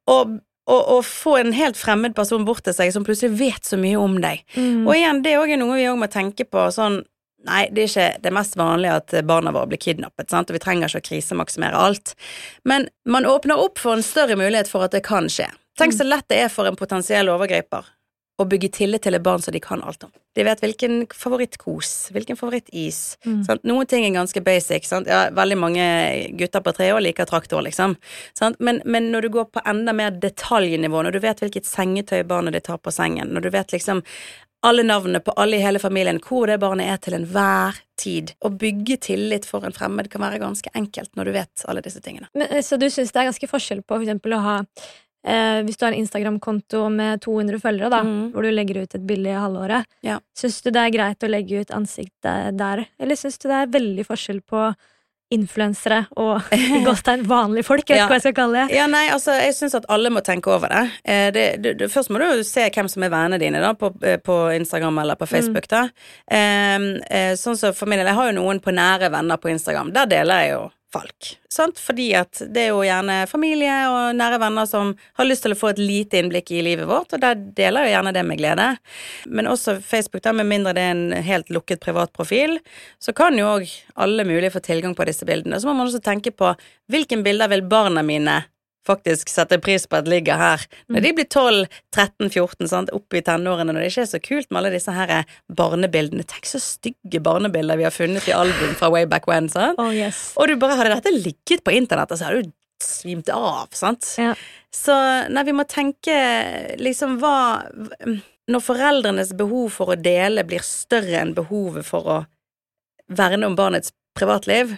[0.07, 4.21] å, få en helt fremmed person bort til seg som plutselig vet så mye om
[4.21, 4.43] deg.
[4.55, 4.87] Mm.
[4.87, 7.03] Og igjen, det er òg noe vi òg må tenke på sånn
[7.43, 10.47] Nei, det er ikke det mest vanlige at barna våre blir kidnappet, sant?
[10.47, 12.13] og vi trenger ikke å krisemaksimere alt.
[12.63, 15.49] Men man åpner opp for en større mulighet for at det kan skje.
[15.79, 17.87] Tenk så lett det er for en potensiell overgriper
[18.41, 20.11] å bygge tillit til et barn som de kan alt om.
[20.33, 23.01] De vet hvilken favorittkos, hvilken favorittis.
[23.45, 23.65] Sant?
[23.69, 24.87] Noen ting er ganske basic.
[24.89, 25.09] Sant?
[25.09, 25.85] Ja, veldig mange
[26.39, 27.93] gutter på tre år liker traktor, liksom.
[28.37, 28.57] Sant?
[28.57, 32.57] Men, men når du går på enda mer detaljnivå, når du vet hvilket sengetøy barnet
[32.57, 34.01] ditt tar på sengen, når du vet liksom
[34.63, 38.31] alle navnene på alle i hele familien, hvor det barnet er til enhver tid.
[38.39, 41.99] Å bygge tillit for en fremmed kan være ganske enkelt når du vet alle disse
[42.01, 42.29] tingene.
[42.33, 44.55] Men, eh, så du syns det er ganske forskjell på for eksempel å ha
[45.23, 48.31] eh, Hvis du har en Instagram-konto med 200 følgere, da, Mm.
[48.33, 50.19] hvor du legger ut et bilde i halvåret, Ja.
[50.35, 53.67] syns du det er greit å legge ut ansiktet der, eller syns du det er
[53.79, 54.73] veldig forskjell på
[55.33, 57.87] influensere og i gåstegn vanlige folk?
[57.89, 58.07] Jeg vet Ja.
[58.07, 58.75] hva jeg skal kalle det.
[58.75, 60.83] Ja, nei, altså, jeg syns at alle må tenke over det.
[61.05, 61.89] Eh, det, det, det.
[61.89, 64.99] Først må du jo se hvem som er vennene dine da, på, eh, på Instagram
[65.01, 65.67] eller på Facebook.
[65.71, 65.87] da.
[66.29, 66.77] Eh,
[67.09, 69.91] eh, sånn som for min del, jeg har jo noen på nære venner på Instagram.
[69.95, 71.33] Der deler jeg jo folk.
[71.51, 71.79] Sant?
[71.81, 75.57] Fordi at det er jo gjerne familie og nære venner som har lyst til å
[75.59, 78.69] få et lite innblikk i livet vårt, og der deler jo gjerne det med glede.
[79.25, 82.59] Men også Facebook, da, med mindre det er en helt lukket privat profil,
[83.01, 83.69] så kan jo òg
[84.05, 85.59] alle mulige få tilgang på disse bildene.
[85.59, 86.53] Så må man også tenke på
[86.91, 88.43] hvilke bilder vil barna mine
[88.87, 90.63] faktisk setter pris på at ligger her.
[90.91, 94.19] Når de blir 12, 13, 14, sant, opp i tenårene, når det ikke er så
[94.23, 95.13] kult med alle disse her
[95.55, 96.25] barnebildene.
[96.27, 99.47] Tenk så stygge barnebilder vi har funnet i album fra way back when.
[99.49, 99.79] sant?
[99.79, 100.33] Oh, yes.
[100.35, 104.03] Og du bare hadde dette ligget på internettet, så hadde du svimt av, sant?
[104.19, 104.33] Ja.
[104.73, 104.93] Så
[105.31, 106.15] nei, vi må tenke
[106.81, 107.63] liksom hva
[108.51, 112.17] Når foreldrenes behov for å dele blir større enn behovet for å
[113.07, 114.73] verne om barnets privatliv,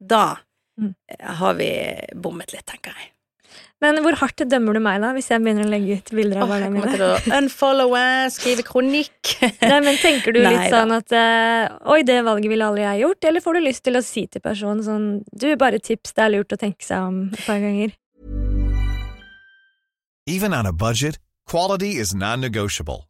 [0.00, 0.38] da
[0.80, 0.94] Mm.
[1.20, 1.66] har vi
[2.14, 3.10] bommet litt, tenker jeg.
[3.80, 6.50] Men hvor hardt dømmer du meg, da, hvis jeg begynner å legge ut bilder av
[6.52, 6.98] barna kommer mine?
[6.98, 8.02] til å unfollowe,
[8.34, 9.32] skrive kronikk.
[9.70, 10.82] Nei, men Tenker du litt Nei da.
[10.82, 13.28] sånn at eh, Oi, det valget ville aldri jeg gjort?
[13.30, 16.34] Eller får du lyst til å si til personen sånn Du, bare tips, det er
[16.36, 17.96] lurt å tenke seg om et par ganger.
[20.28, 21.16] Even on a budget,
[21.48, 23.09] quality is non-negotiable.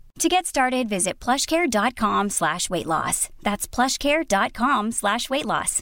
[0.21, 3.29] To get started, visit plushcare.com slash weight loss.
[3.41, 5.81] That's plushcare.com slash weight loss.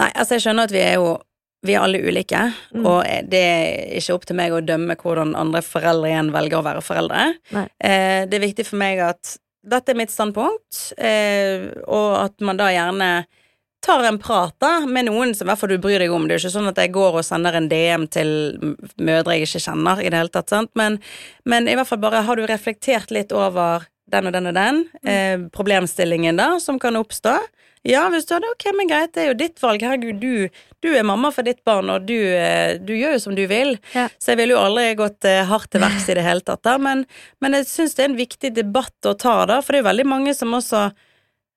[0.00, 1.10] Nei, altså jeg skjønner at vi er jo
[1.64, 2.40] vi er alle ulike,
[2.74, 2.84] Mm.
[2.88, 6.64] og det er ikke opp til meg å dømme hvordan andre foreldre igjen velger å
[6.66, 7.22] være foreldre.
[7.80, 12.60] Eh, det er viktig for meg at dette er mitt standpunkt, eh, og at man
[12.60, 13.08] da gjerne
[13.84, 16.26] tar en prat da, med noen som i hvert fall du bryr deg om.
[16.26, 18.30] Det er jo ikke sånn at jeg går og sender en DM til
[18.96, 20.72] mødre jeg ikke kjenner i det hele tatt, sant?
[20.78, 21.00] Men,
[21.48, 24.80] men i hvert fall bare har du reflektert litt over den og den og den
[25.08, 27.38] eh, problemstillingen da, som kan oppstå.
[27.84, 29.82] Ja, hvis du hadde, ok, men greit, det er jo ditt valg.
[29.84, 33.34] Herregud, du, du er mamma for ditt barn, og du, eh, du gjør jo som
[33.36, 33.74] du vil.
[33.92, 34.06] Ja.
[34.16, 36.78] Så jeg ville jo aldri gått eh, hardt til verks i det hele tatt, da.
[36.80, 37.04] Men,
[37.44, 39.90] men jeg syns det er en viktig debatt å ta, da, for det er jo
[39.90, 40.86] veldig mange som også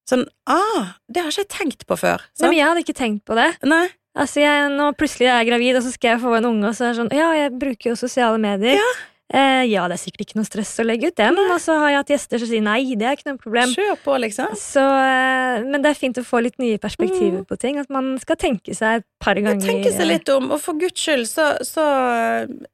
[0.08, 2.22] Sånn Ah, det har ikke jeg tenkt på før.
[2.24, 2.50] Nei, Sant?
[2.50, 3.50] men jeg hadde ikke tenkt på det.
[3.68, 3.86] Nei.
[4.18, 6.78] Altså, jeg, nå plutselig er jeg gravid, og så skal jeg få en unge, og
[6.78, 8.80] så er det sånn Ja, jeg bruker jo sosiale medier.
[9.28, 11.36] Eh, ja, det er sikkert ikke noe stress å legge ut den.
[11.52, 13.74] Og så har jeg hatt gjester som sier nei, det er ikke noe problem.
[13.76, 14.54] Kjør på, liksom.
[14.56, 17.80] Så, eh, men det er fint å få litt nye perspektiver på ting.
[17.82, 19.68] At man skal tenke seg et par ganger.
[19.68, 21.84] Tenke seg litt om, og for guds skyld, så, så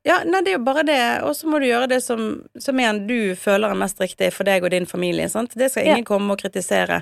[0.05, 1.01] Ja, nei, det er jo bare det.
[1.25, 4.45] Og så må du gjøre det som, som igjen du føler er mest riktig for
[4.45, 5.29] deg og din familie.
[5.31, 5.57] Sant?
[5.57, 7.01] Det skal ingen komme og kritisere.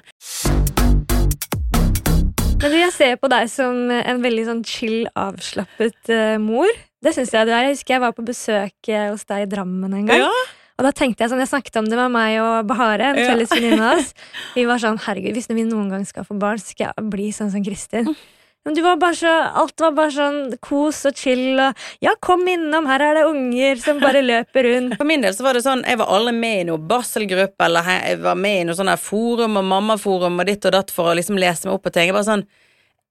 [2.61, 6.69] Men jeg ser på deg som en veldig sånn chill, avslappet uh, mor.
[7.01, 7.67] Det synes jeg du er.
[7.67, 10.21] Jeg husker jeg var på besøk eh, hos deg i Drammen en gang.
[10.25, 10.33] Ja.
[10.81, 13.29] Og da tenkte jeg sånn, jeg snakket om det med meg og Bahare, en Ja.
[13.33, 14.13] felles venninne av oss.
[14.57, 17.51] Vi var sånn, herregud, hvis vi noen gang skal få barn, skal jeg bli sånn
[17.53, 18.07] som Kristin.
[18.65, 22.43] Men du var bare så, alt var bare sånn kos og chill og ja, kom
[22.49, 24.97] innom, her er det unger som bare løper rundt.
[25.01, 27.89] For min del så var det sånn, jeg var aldri med i noen barselgruppe, eller
[27.89, 31.15] jeg var med i noe sånn forum og mammaforum og ditt og datt for å
[31.17, 32.09] liksom lese meg opp på ting.
[32.11, 32.45] Jeg bare sånn,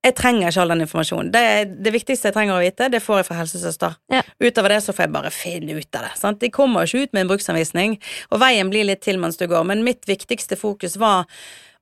[0.01, 1.31] jeg trenger ikke all den informasjonen.
[1.35, 1.43] Det,
[1.85, 3.97] det viktigste jeg trenger å vite, det får jeg fra helsesøster.
[4.13, 4.23] Ja.
[4.41, 6.13] Utover det så får jeg bare finne ut av det.
[6.17, 6.41] Sant?
[6.41, 7.99] De kommer jo ikke ut med en bruksanvisning,
[8.33, 11.29] og veien blir litt til mens du går, men mitt viktigste fokus var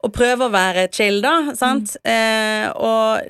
[0.02, 1.54] å prøve å være chill, da.
[1.58, 1.94] Sant?
[2.06, 3.22] Eh, og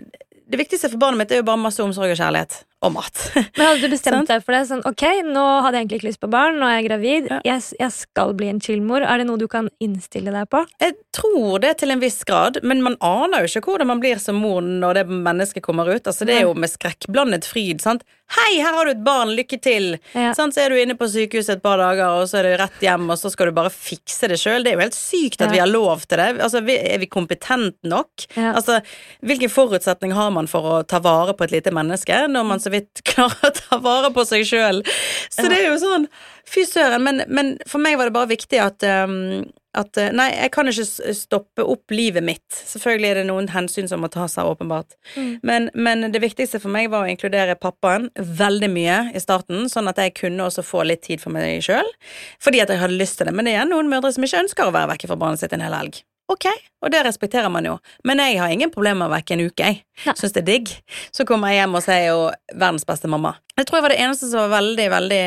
[0.48, 2.62] det viktigste for barnet mitt er jo bare masse omsorg og kjærlighet.
[2.87, 3.11] Og mat.
[3.59, 4.61] Men hadde du bestemt deg for det?
[4.69, 7.38] Sånn, ok, nå hadde jeg egentlig ikke lyst på barn, nå er jeg gravid, Ja.
[7.45, 9.03] jeg, jeg skal bli en chill-mor.
[9.03, 10.61] Er det noe du kan innstille deg på?
[10.85, 14.23] Jeg tror det til en viss grad, men man aner jo ikke hvordan man blir
[14.23, 16.07] som mor når det mennesket kommer ut.
[16.07, 17.83] Altså, det er jo med skrekkblandet fryd.
[17.83, 18.07] sant?
[18.37, 19.95] Hei, her har du et barn, lykke til!
[20.12, 20.31] Ja.
[20.37, 22.83] Sånn, Så er du inne på sykehuset et par dager, og så er du rett
[22.85, 24.62] hjem, og så skal du bare fikse det sjøl.
[24.67, 25.55] Det er jo helt sykt at Ja.
[25.57, 26.29] vi har lov til det.
[26.45, 28.29] Altså, Er vi kompetente nok?
[28.37, 28.79] Altså,
[29.25, 32.68] Hvilken forutsetning har man for å ta vare på et lite menneske, når man så
[32.75, 34.83] vidt klarer å ta vare på seg sjøl?
[35.31, 36.09] Så det er jo sånn
[36.49, 37.03] Fy søren.
[37.05, 39.43] Men, men for meg var det bare viktig at um,
[39.77, 42.47] at eh, Nei, jeg kan ikke stoppe opp livet mitt.
[42.57, 44.97] Selvfølgelig er det noen hensyn som må tas her, åpenbart.
[45.15, 45.31] Mm.
[45.47, 49.91] Men, men det viktigste for meg var å inkludere pappaen veldig mye i starten, sånn
[49.91, 51.89] at jeg kunne også få litt tid for meg sjøl.
[52.43, 53.37] Fordi at jeg hadde lyst til det.
[53.37, 55.65] Men det er noen mødre som ikke ønsker å være vekke fra barnet sitt en
[55.65, 56.01] hel helg.
[56.29, 56.45] Ok,
[56.85, 57.79] og det respekterer man jo.
[58.05, 59.79] Men jeg har ingen problemer med å vekke en uke, jeg.
[60.12, 60.73] Syns det er digg.
[61.14, 62.19] Så kommer jeg hjem, og så er jo
[62.53, 63.33] verdens beste mamma.
[63.57, 65.23] Jeg tror jeg var det eneste som var veldig, veldig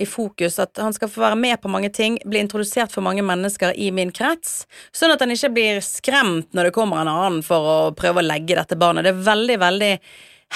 [0.00, 0.60] i fokus.
[0.62, 3.90] At han skal få være med på mange ting, bli introdusert for mange mennesker i
[3.96, 4.62] min krets.
[4.94, 8.28] Sånn at han ikke blir skremt når det kommer en annen for å prøve å
[8.28, 9.08] legge dette barnet.
[9.08, 9.92] Det er veldig, veldig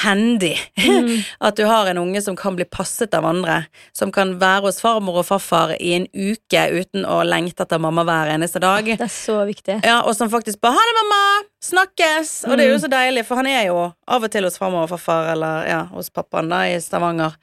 [0.03, 0.55] hendig
[1.47, 3.65] at du har en unge som kan bli passet av andre.
[3.97, 8.05] Som kan være hos farmor og farfar i en uke uten å lengte etter mamma
[8.07, 8.87] hver eneste dag.
[8.87, 9.81] Det er så viktig.
[9.87, 12.45] Ja, og som faktisk bare 'ha det, mamma', snakkes!
[12.49, 14.87] Og det er jo så deilig, for han er jo av og til hos farmor
[14.87, 17.35] og farfar, eller ja, hos pappaen da, i Stavanger.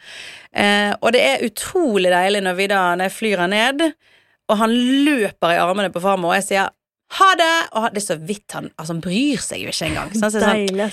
[0.55, 3.93] Eh, og det er utrolig deilig når vi da, når jeg flyr han ned,
[4.49, 6.69] og han løper i armene på farmor, og jeg sier
[7.15, 10.11] 'ha det', og det er så vidt han Altså, han bryr seg jo ikke engang.
[10.11, 10.91] Sånn, Så sånn.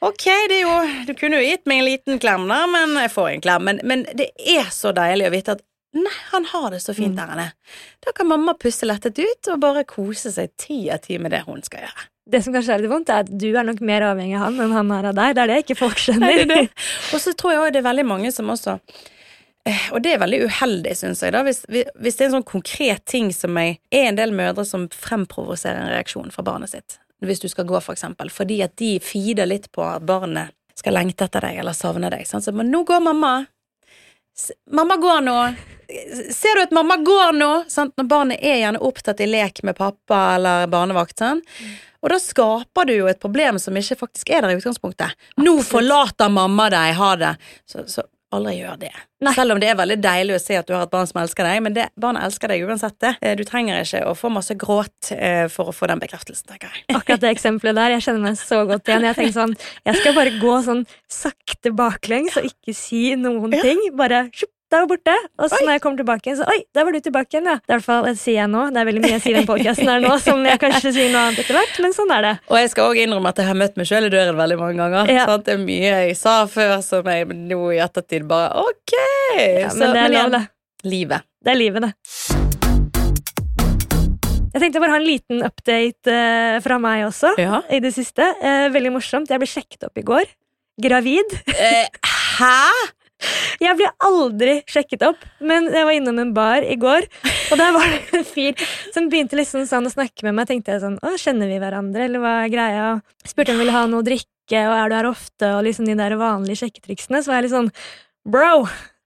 [0.00, 0.76] Ok, det er jo
[1.08, 3.66] Du kunne jo gitt meg en liten klem da, men jeg får en klem.
[3.68, 7.16] Men, men det er så deilig å vite at Nei, han har det så fint
[7.18, 7.54] der han er.
[7.98, 11.40] Da kan mamma puste lettet ut og bare kose seg ti av ti med det
[11.48, 12.04] hun skal gjøre.
[12.30, 14.60] Det som kanskje er litt vondt, er at du er nok mer avhengig av han
[14.62, 15.34] enn han er av deg.
[15.34, 16.44] Det er det ikke folk skjønner.
[16.60, 16.70] er.
[17.10, 18.76] Og så tror jeg også det er veldig mange som også
[19.66, 21.34] eh, Og det er veldig uheldig, syns jeg.
[21.34, 24.62] da hvis, hvis det er en sånn konkret ting som jeg er en del mødre
[24.70, 26.99] som fremprovoserer en reaksjon fra barnet sitt.
[27.20, 28.30] Hvis du skal gå, for eksempel.
[28.32, 32.24] Fordi at de feeder litt på at barnet skal lengte etter deg eller savne deg.
[32.28, 32.44] Sånn.
[32.44, 33.34] Så men nå går mamma.
[34.72, 35.36] Mamma går nå.
[36.32, 37.50] Ser du at mamma går nå?
[37.68, 37.92] Sånn.
[38.00, 41.18] Når barnet er gjerne opptatt i lek med pappa eller barnevakt.
[41.20, 41.42] Sånn.
[42.00, 45.18] Og da skaper du jo et problem som ikke faktisk er der i utgangspunktet.
[45.44, 47.34] Nå forlater mamma deg, ha det.
[47.68, 48.90] Så, så aldri gjør det.
[49.20, 49.32] Nei.
[49.34, 51.44] Selv om det er veldig deilig å se at du har et barn som elsker
[51.44, 53.14] deg, men det, barnet elsker deg uansett det.
[53.22, 56.70] Eh, Du trenger ikke å få masse gråt eh, for å få den bekreftelsen, tenker
[56.70, 56.84] jeg.
[57.00, 59.08] Akkurat det eksempelet der, jeg kjenner meg så godt igjen.
[59.10, 59.56] Jeg tenker sånn,
[59.90, 63.62] jeg skal bare gå sånn sakte baklengs og ikke si noen Ja.
[63.66, 63.82] ting.
[63.98, 65.14] Bare sjupp, der var borte.
[65.40, 65.64] Og så Oi.
[65.66, 67.56] når jeg kommer tilbake så oi, der var du tilbake igjen, ja.
[67.58, 68.60] Det er i hvert fall, sier jeg nå.
[68.70, 71.10] Det er veldig mye jeg sier i den podcasten her nå, som jeg kanskje sier
[71.10, 72.34] noe annet etter hvert, men sånn er det.
[72.52, 74.78] Og jeg skal også innrømme at jeg har møtt meg sjøl i døren veldig mange
[74.84, 75.10] ganger.
[75.16, 75.24] Ja.
[75.30, 75.46] Sant?
[75.48, 78.94] Det er mye jeg sa før som jeg nå i ettertid bare ok!
[79.40, 80.42] Ja, men det er lov, det.
[80.86, 81.26] livet.
[81.42, 81.92] Det er livet, det.
[84.50, 87.60] Jeg tenkte bare ha en liten update uh, fra meg også, Ja.
[87.70, 88.24] i det siste.
[88.42, 89.30] Uh, veldig morsomt.
[89.30, 90.30] Jeg ble sjekket opp i går.
[90.82, 91.36] Gravid.
[91.50, 91.86] Uh,
[92.40, 92.56] hæ?!
[93.60, 97.04] Jeg blir aldri sjekket opp, men jeg var innom en bar i går,
[97.52, 98.62] og der var det en fyr
[98.94, 100.48] som begynte liksom sånn å snakke med meg.
[100.48, 102.86] tenkte jeg sånn, å, Kjenner vi hverandre, eller hva er greia?
[103.28, 105.90] Spurte om han ville ha noe å drikke, og er du her ofte, og liksom
[105.90, 107.20] de der vanlige sjekketriksene.
[107.22, 107.68] Så var jeg litt sånn
[108.26, 108.64] bro,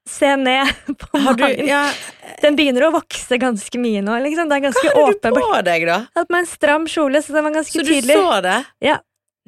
[0.09, 1.65] se ned på Har magen.
[1.67, 1.83] ja,
[2.43, 4.19] Den begynner å vokse ganske mye nå.
[4.29, 4.51] liksom.
[4.53, 5.99] Det er ganske Hva hadde du på deg, da?
[6.07, 7.83] Jeg hadde på meg en stram kjole, så den var ganske tydelig.
[7.83, 8.19] Så du tydelig.
[8.23, 8.57] så det?
[8.85, 8.99] Ja.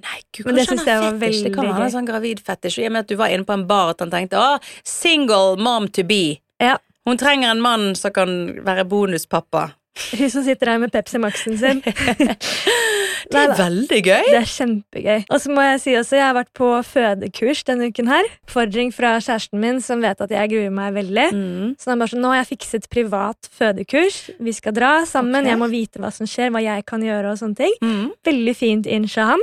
[0.05, 1.47] Nei, gud, Men det syns jeg var fetisj.
[1.47, 2.83] Det kan veldig være en sånn gravid fetisj.
[2.83, 5.57] I og med at du var inne på en bar at han tenkte å, single
[5.63, 6.37] mom to be.
[6.63, 6.77] Ja.
[7.09, 9.71] Hun trenger en mann som kan være bonuspappa.
[10.19, 11.81] Hun som sitter her med Pepsi Max-en sin.
[13.33, 14.29] Det er veldig gøy.
[14.29, 15.25] Det er kjempegøy.
[15.35, 18.29] Og så må jeg si også, jeg har vært på fødekurs denne uken her.
[18.51, 21.27] Fordring fra kjæresten min, som vet at jeg gruer meg veldig.
[21.35, 21.75] Mm.
[21.81, 24.21] Så han bare sånn, nå har jeg fikset privat fødekurs.
[24.39, 25.41] Vi skal dra sammen.
[25.43, 25.53] okay.
[25.55, 27.77] Jeg må vite hva som skjer, hva jeg kan gjøre og sånne ting.
[27.83, 28.09] Mm.
[28.31, 29.43] Veldig fint inch han.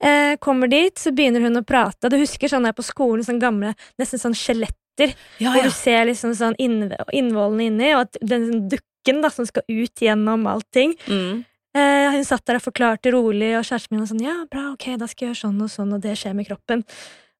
[0.00, 2.08] Eh, kommer dit, så begynner hun å prate.
[2.10, 5.14] Du husker sånn der på skolen, sånn gamle, nesten sånn skjeletter.
[5.42, 9.46] Ja, Hvor du ser liksom sånn innv- innvollene inni, og at den dukken da, som
[9.46, 10.94] skal ut gjennom allting.
[11.06, 11.44] Mm.
[11.76, 14.96] Eh, hun satt der og forklarte rolig, og kjæresten min var sånn Ja, bra, ok,
[14.98, 16.84] da skal jeg gjøre sånn og sånn, og det skjer med kroppen.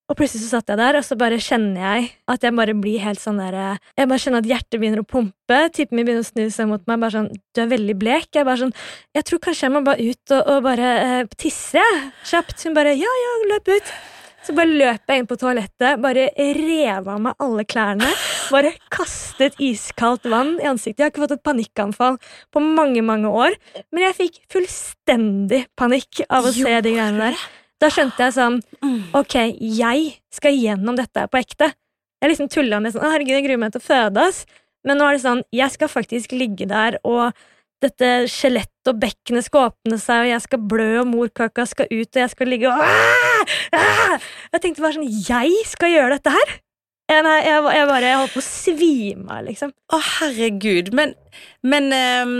[0.08, 3.02] Og plutselig så satt jeg der, og så bare kjenner jeg at jeg bare blir
[3.04, 6.24] helt sånn der eh, Jeg bare kjenner at hjertet begynner å pumpe, typen min begynner
[6.24, 8.30] å snu seg mot meg, bare sånn Du er veldig blek.
[8.32, 8.76] Jeg bare sånn
[9.16, 12.06] Jeg tror kanskje jeg må bare ut og, og bare eh, tisse, jeg.
[12.32, 12.64] Kjapt.
[12.64, 13.92] Hun bare Ja, ja, løp ut.
[14.48, 18.08] Så bare løp jeg inn på toalettet, bare rev av meg alle klærne.
[18.48, 21.02] Bare kastet iskaldt vann i ansiktet.
[21.02, 22.16] Jeg har ikke fått et panikkanfall
[22.54, 23.58] på mange, mange år.
[23.92, 27.48] Men jeg fikk fullstendig panikk av å se de greiene der.
[27.78, 28.56] Da skjønte jeg sånn
[29.16, 31.70] Ok, jeg skal gjennom dette på ekte.
[32.18, 34.42] Jeg liksom tulla med sånn «Å, Herregud, jeg gruer meg til å føde, ass.
[34.86, 37.36] Men nå er det sånn Jeg skal faktisk ligge der, og
[37.82, 42.08] dette skjelettet og bekkenet skal åpne seg, og jeg skal blø, og morkaka skal ut,
[42.08, 43.52] og jeg skal ligge og!
[43.78, 46.56] Jeg tenkte bare sånn Jeg skal gjøre dette her!
[47.08, 49.70] Jeg, jeg, jeg bare jeg holdt på å svime av, liksom.
[49.94, 50.90] Å, herregud.
[50.96, 51.14] Men,
[51.64, 52.34] men um,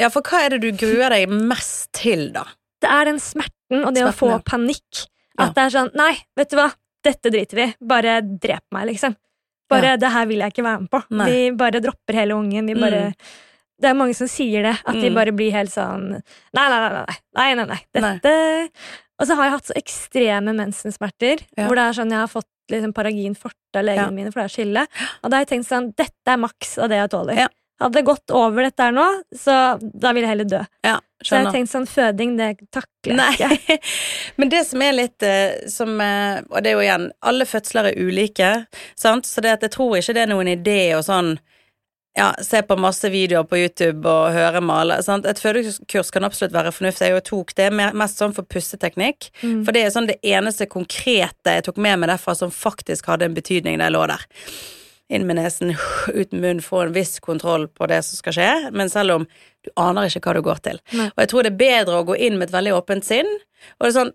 [0.00, 2.44] Ja, for hva er det du gruer deg mest til, da?
[2.80, 4.38] Det er den smerten og det å få ja.
[4.46, 5.06] panikk.
[5.38, 5.46] Ja.
[5.48, 6.70] At det er sånn Nei, vet du hva,
[7.04, 7.66] dette driter vi.
[7.80, 9.14] Bare drep meg, liksom.
[9.70, 11.00] Bare, Det her vil jeg ikke være med på.
[11.14, 11.28] Nei.
[11.30, 12.66] Vi bare dropper hele ungen.
[12.66, 13.14] Vi bare Mm.
[13.80, 14.74] Det er mange som sier det.
[14.84, 15.14] At de Mm.
[15.14, 16.10] bare blir helt sånn
[16.52, 17.04] Nei, nei, nei.
[17.34, 18.18] nei, nei, nei, nei.
[18.20, 18.80] Dette
[19.20, 21.40] Og så har jeg hatt så ekstreme mensensmerter.
[21.56, 21.66] Ja.
[21.66, 24.10] Hvor det er sånn jeg har fått liksom paragin forte av legene Ja.
[24.10, 24.86] mine, for det er skille.
[25.24, 27.36] Og da har jeg tenkt sånn Dette er maks av det jeg tåler.
[27.36, 27.48] Ja.
[27.80, 30.60] Hadde det gått over dette her nå, så da vil jeg heller dø.
[30.84, 33.78] Ja, Så jeg tenkte sånn føding, det takler jeg ikke.
[34.40, 37.90] Men det som er litt eh, som eh, Og det er jo igjen, alle fødsler
[37.90, 38.50] er ulike,
[39.00, 39.28] sant?
[39.28, 41.38] Så det at jeg tror ikke det er noen idé å sånn
[42.18, 44.98] ja, se på masse videoer på YouTube og høre male.
[45.06, 45.24] Sant?
[45.28, 47.08] Et fødekurs kan absolutt være fornuftig.
[47.14, 49.30] Jeg tok det mest sånn for pusteteknikk.
[49.40, 49.62] Mm.
[49.64, 53.30] For det er sånn det eneste konkrete jeg tok med meg derfra som faktisk hadde
[53.30, 54.26] en betydning da jeg lå der.
[55.10, 55.74] Inn med nesen,
[56.20, 58.50] ut med munnen, få en viss kontroll på det som skal skje.
[58.76, 59.28] Men selv om
[59.66, 60.80] du aner ikke hva du går til.
[60.96, 61.10] Nei.
[61.12, 63.28] Og jeg tror det er bedre å gå inn med et veldig åpent sinn.
[63.76, 64.14] Og det er sånn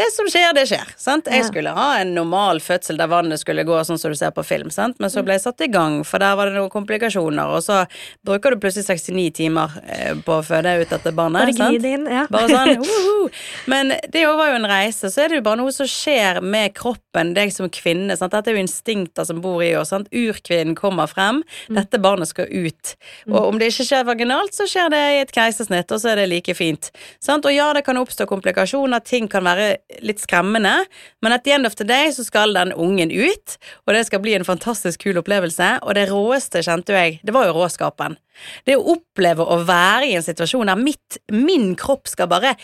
[0.00, 0.92] det som skjer, det skjer.
[1.00, 1.28] Sant?
[1.30, 4.44] Jeg skulle ha en normal fødsel der vannet skulle gå sånn som du ser på
[4.46, 4.98] film, sant?
[5.00, 7.82] men så ble jeg satt i gang, for der var det noen komplikasjoner, og så
[8.26, 11.52] bruker du plutselig 69 timer eh, på å føde ut dette barnet.
[11.58, 12.06] Bare inn.
[12.10, 12.24] Ja.
[12.32, 13.28] Bare sånn, woho!
[13.70, 16.74] Men det var jo en reise, så er det jo bare noe som skjer med
[16.78, 18.16] kroppen, deg som kvinne.
[18.18, 18.34] Sant?
[18.34, 19.92] Dette er jo instinkter som bor i oss.
[19.92, 22.94] Urkvinnen kommer frem, dette barnet skal ut.
[23.28, 26.22] Og om det ikke skjer vaginalt, så skjer det i et keisersnitt, og så er
[26.22, 26.90] det like fint.
[27.22, 27.46] Sant?
[27.46, 29.72] Og ja, det kan oppstå komplikasjoner, ting kan være
[30.04, 30.74] litt skremmende,
[31.22, 34.22] men at the end of the day så skal den ungen ut, og det skal
[34.24, 38.16] bli en fantastisk kul opplevelse, og det råeste kjente jo jeg, det var jo råskapen.
[38.64, 42.54] Det å oppleve å være i en situasjon der mitt, min kropp skal bare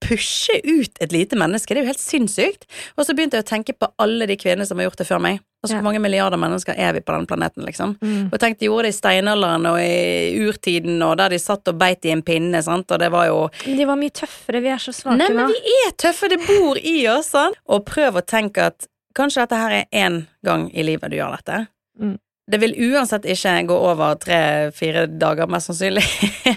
[0.00, 2.66] pushe ut et lite menneske, det er jo helt sinnssykt.
[2.96, 5.22] Og så begynte jeg å tenke på alle de kvinnene som har gjort det før
[5.26, 5.42] meg.
[5.62, 5.80] Altså, Ja.
[5.80, 7.96] Hvor mange milliarder mennesker er vi på den planeten, liksom?
[8.00, 8.30] Mm.
[8.32, 11.76] Og tenkte de gjorde det i steinalderen og i urtiden, og der de satt og
[11.78, 14.62] beit i en pinne, sant, og det var jo Men de var mye tøffere.
[14.64, 17.60] Vi er så svake Nei, men vi er tøffe, det bor i oss, sant?
[17.68, 21.36] Og prøv å tenke at kanskje dette her er én gang i livet du gjør
[21.36, 21.66] dette.
[22.00, 22.16] Mm.
[22.50, 26.02] Det vil uansett ikke gå over tre-fire dager, mest sannsynlig.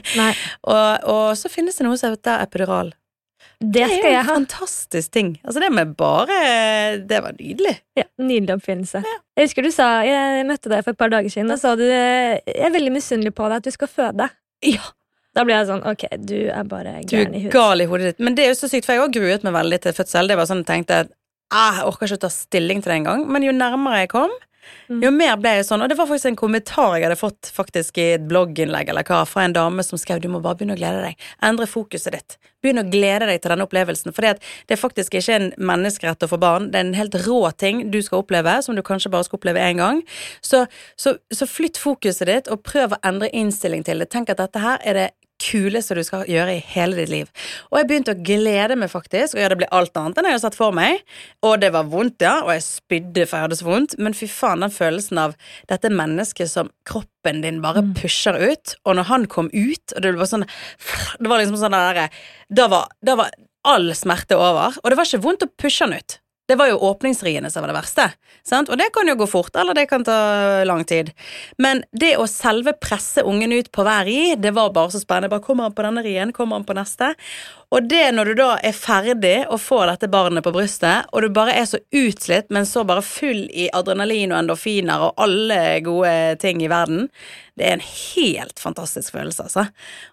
[0.71, 2.93] Og, og så finnes det noe som heter epidural.
[3.63, 4.35] Det er skal jo jeg en ha.
[4.37, 5.29] fantastisk ting.
[5.43, 6.39] Altså, det med bare
[7.09, 7.75] Det var nydelig.
[7.97, 9.03] Ja, Nydelig oppfinnelse.
[9.37, 11.85] Jeg husker du sa, jeg møtte deg for et par dager siden, og sa du
[11.85, 14.29] jeg er veldig misunnelig på deg at du skal føde.
[14.67, 14.83] Ja.
[15.33, 18.11] Da ble jeg sånn ok, du er bare Du gæren i er gal i hodet
[18.11, 18.19] ditt.
[18.21, 20.29] Men det er jo så sykt, for jeg har gruet meg veldig til fødsel.
[20.29, 20.99] Det var sånn jeg tenkte
[21.53, 23.23] ah, jeg orker ikke å ta stilling til det engang.
[23.29, 24.33] Men jo nærmere jeg kom.
[25.03, 25.83] Jo mer ble jeg sånn.
[25.83, 29.23] Og det var faktisk en kommentar jeg hadde fått faktisk i et blogginnlegg eller hva,
[29.29, 31.29] fra en dame som skrev du må bare begynne å glede deg.
[31.43, 32.37] Endre fokuset ditt.
[32.63, 34.13] Begynn å glede deg til denne opplevelsen.
[34.15, 36.69] For det er faktisk ikke en menneskerett å få barn.
[36.71, 39.63] Det er en helt rå ting du skal oppleve, som du kanskje bare skal oppleve
[39.63, 40.03] én gang.
[40.41, 40.65] Så,
[40.99, 44.11] så, så flytt fokuset ditt, og prøv å endre innstilling til det.
[44.13, 45.09] Tenk at dette her er det
[45.43, 47.29] kuleste du skal gjøre i hele ditt liv.
[47.71, 49.35] Og jeg begynte å glede meg, faktisk.
[49.37, 51.03] Og ja, det ble alt annet enn jeg hadde sett for meg.
[51.45, 52.39] Og det var vondt, ja.
[52.45, 53.97] Og jeg spydde for jeg hadde så vondt.
[53.99, 55.37] Men fy faen, den følelsen av
[55.71, 58.77] dette mennesket som kroppen din bare pusher ut.
[58.87, 60.47] Og når han kom ut, og det var sånn
[61.19, 62.09] Det var liksom sånn derre
[62.53, 62.67] da,
[63.03, 63.31] da var
[63.67, 64.75] all smerte over.
[64.83, 66.19] Og det var ikke vondt å pushe han ut.
[66.45, 68.05] Det var jo åpningsriene som var det verste.
[68.43, 68.67] Sant?
[68.67, 71.13] Og det kan jo gå fort, eller det kan ta lang tid.
[71.55, 75.31] Men det å selve presse ungen ut på hver ri, det var bare så spennende.
[75.31, 76.33] Bare Kommer han på denne rien?
[76.35, 77.13] Kommer han på neste?
[77.71, 81.31] Og det når du da er ferdig og får dette barnet på brystet, og du
[81.33, 86.13] bare er så utslitt, men så bare full i adrenalin og endorfiner og alle gode
[86.43, 87.07] ting i verden,
[87.57, 89.65] det er en helt fantastisk følelse, altså.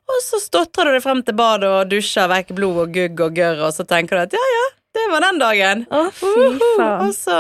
[0.09, 3.41] Og så stotrer du deg frem til badet og dusjer vekk blod og gugg og
[3.43, 4.69] gørr, og så tenker du at ja, ja,
[5.01, 5.87] det var den dagen.
[5.91, 6.31] Å, fy
[6.77, 7.07] faen.
[7.07, 7.39] Og så,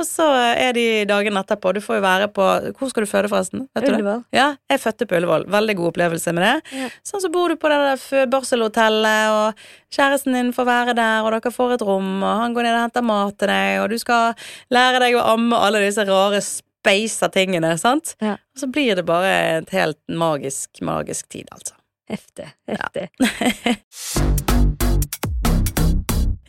[0.00, 0.26] og så
[0.56, 1.72] er de dagene etterpå.
[1.76, 2.46] Du får jo være på
[2.78, 3.66] Hvor skal du føde, forresten?
[3.74, 3.98] Vet du det?
[4.00, 4.24] Ullevål.
[4.34, 5.46] Ja, jeg fødte på Ullevål.
[5.52, 6.78] Veldig god opplevelse med det.
[6.82, 6.90] Ja.
[7.06, 11.32] Sånn så bor du på det der barselhotellet, og kjæresten din får være der, og
[11.36, 13.98] dere får et rom, og han går ned og henter mat til deg, og du
[14.02, 18.16] skal lære deg å amme alle disse rare speisa tingene, sant?
[18.22, 18.38] Ja.
[18.54, 21.78] Og så blir det bare et helt magisk, magisk tid, altså.
[22.12, 22.50] Heftig.
[22.68, 24.48] Heftig.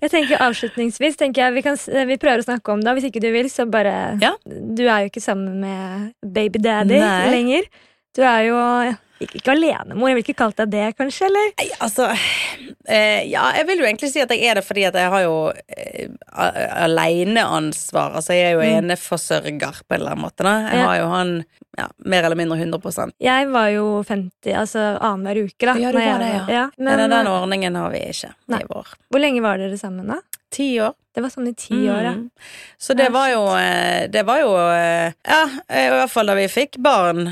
[0.04, 1.78] Jeg tenker Avslutningsvis tenker jeg vi, kan,
[2.10, 2.98] vi prøver å snakke om det.
[2.98, 4.34] Hvis ikke du vil, så bare Ja.
[4.44, 7.32] Du er jo ikke sammen med baby daddy Nei.
[7.32, 7.70] lenger.
[8.16, 8.58] Du er jo
[9.24, 10.10] ikke, alenemor.
[10.12, 11.26] Jeg vil ikke kalt deg det, kanskje?
[11.30, 11.54] eller?
[11.58, 14.98] Nei, altså eh, Ja, jeg vil jo egentlig si at jeg er det fordi at
[15.00, 15.38] jeg har jo
[15.72, 18.18] eh, a- aleneansvar.
[18.20, 18.84] Altså, jeg er jo Mm.
[18.90, 20.44] eneforsørger på en eller annen måte.
[20.44, 20.54] Da.
[20.70, 20.86] Jeg Ja.
[20.88, 21.46] har jo han
[21.78, 25.74] ja, mer eller mindre 100% Jeg var jo 50, altså annenhver uke, da.
[25.80, 26.46] Ja, du var det, ja.
[26.54, 26.70] ja.
[26.78, 28.60] Men, Men, den eh, ordningen har vi ikke Nei.
[28.62, 28.88] i vår.
[29.10, 30.20] hvor lenge var dere sammen, da?
[30.54, 30.94] Ti år.
[31.14, 32.14] Det var sånn i ti år, ja.
[32.18, 32.30] Mm.
[32.82, 36.36] Så det var jo eh, Det var jo eh, Ja, eh, i hvert fall da
[36.38, 37.28] vi fikk barn,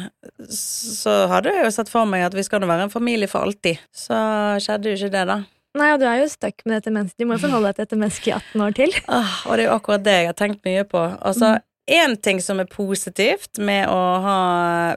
[0.54, 3.48] så hadde jeg jo sett for meg at vi skal nå være en familie for
[3.48, 3.82] alltid.
[3.90, 4.18] Så
[4.62, 5.40] skjedde jo ikke det, da.
[5.80, 7.18] Nei, og du er jo stuck med dette mennesket.
[7.22, 8.96] Du må jo forholde deg til dette mennesket i 18 år til.
[9.08, 11.04] Ah, og det er jo akkurat det jeg har tenkt mye på.
[11.20, 11.58] Altså,
[11.92, 14.36] Én ting som er positivt med å ha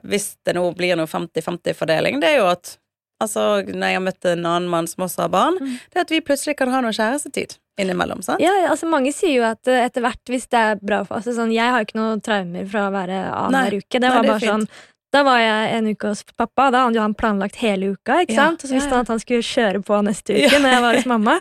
[0.05, 2.77] Hvis det nå blir noe 50-50-fordeling, det er jo at
[3.23, 6.11] Altså, når jeg har møtt en annen mann som også har barn, det er at
[6.13, 8.23] vi plutselig kan ha noe kjærestetid innimellom.
[8.23, 8.41] sant?
[8.43, 11.19] Ja, ja, altså Mange sier jo at eh, etter hvert, hvis det er bra for
[11.21, 13.85] altså, sånn, Jeg har ikke noen traumer fra å være annenhver Nei.
[13.85, 13.99] uke.
[13.99, 14.69] Det Nei, var det bare bare sånn.
[15.15, 18.17] Da var jeg en uke hos pappa, da hadde han planlagt hele uka.
[18.25, 18.65] ikke Ja, sant?
[18.65, 18.97] Og så ja, visste ja.
[18.97, 20.59] han at han skulle kjøre på neste uke Ja.
[20.65, 21.35] når jeg var hos mamma.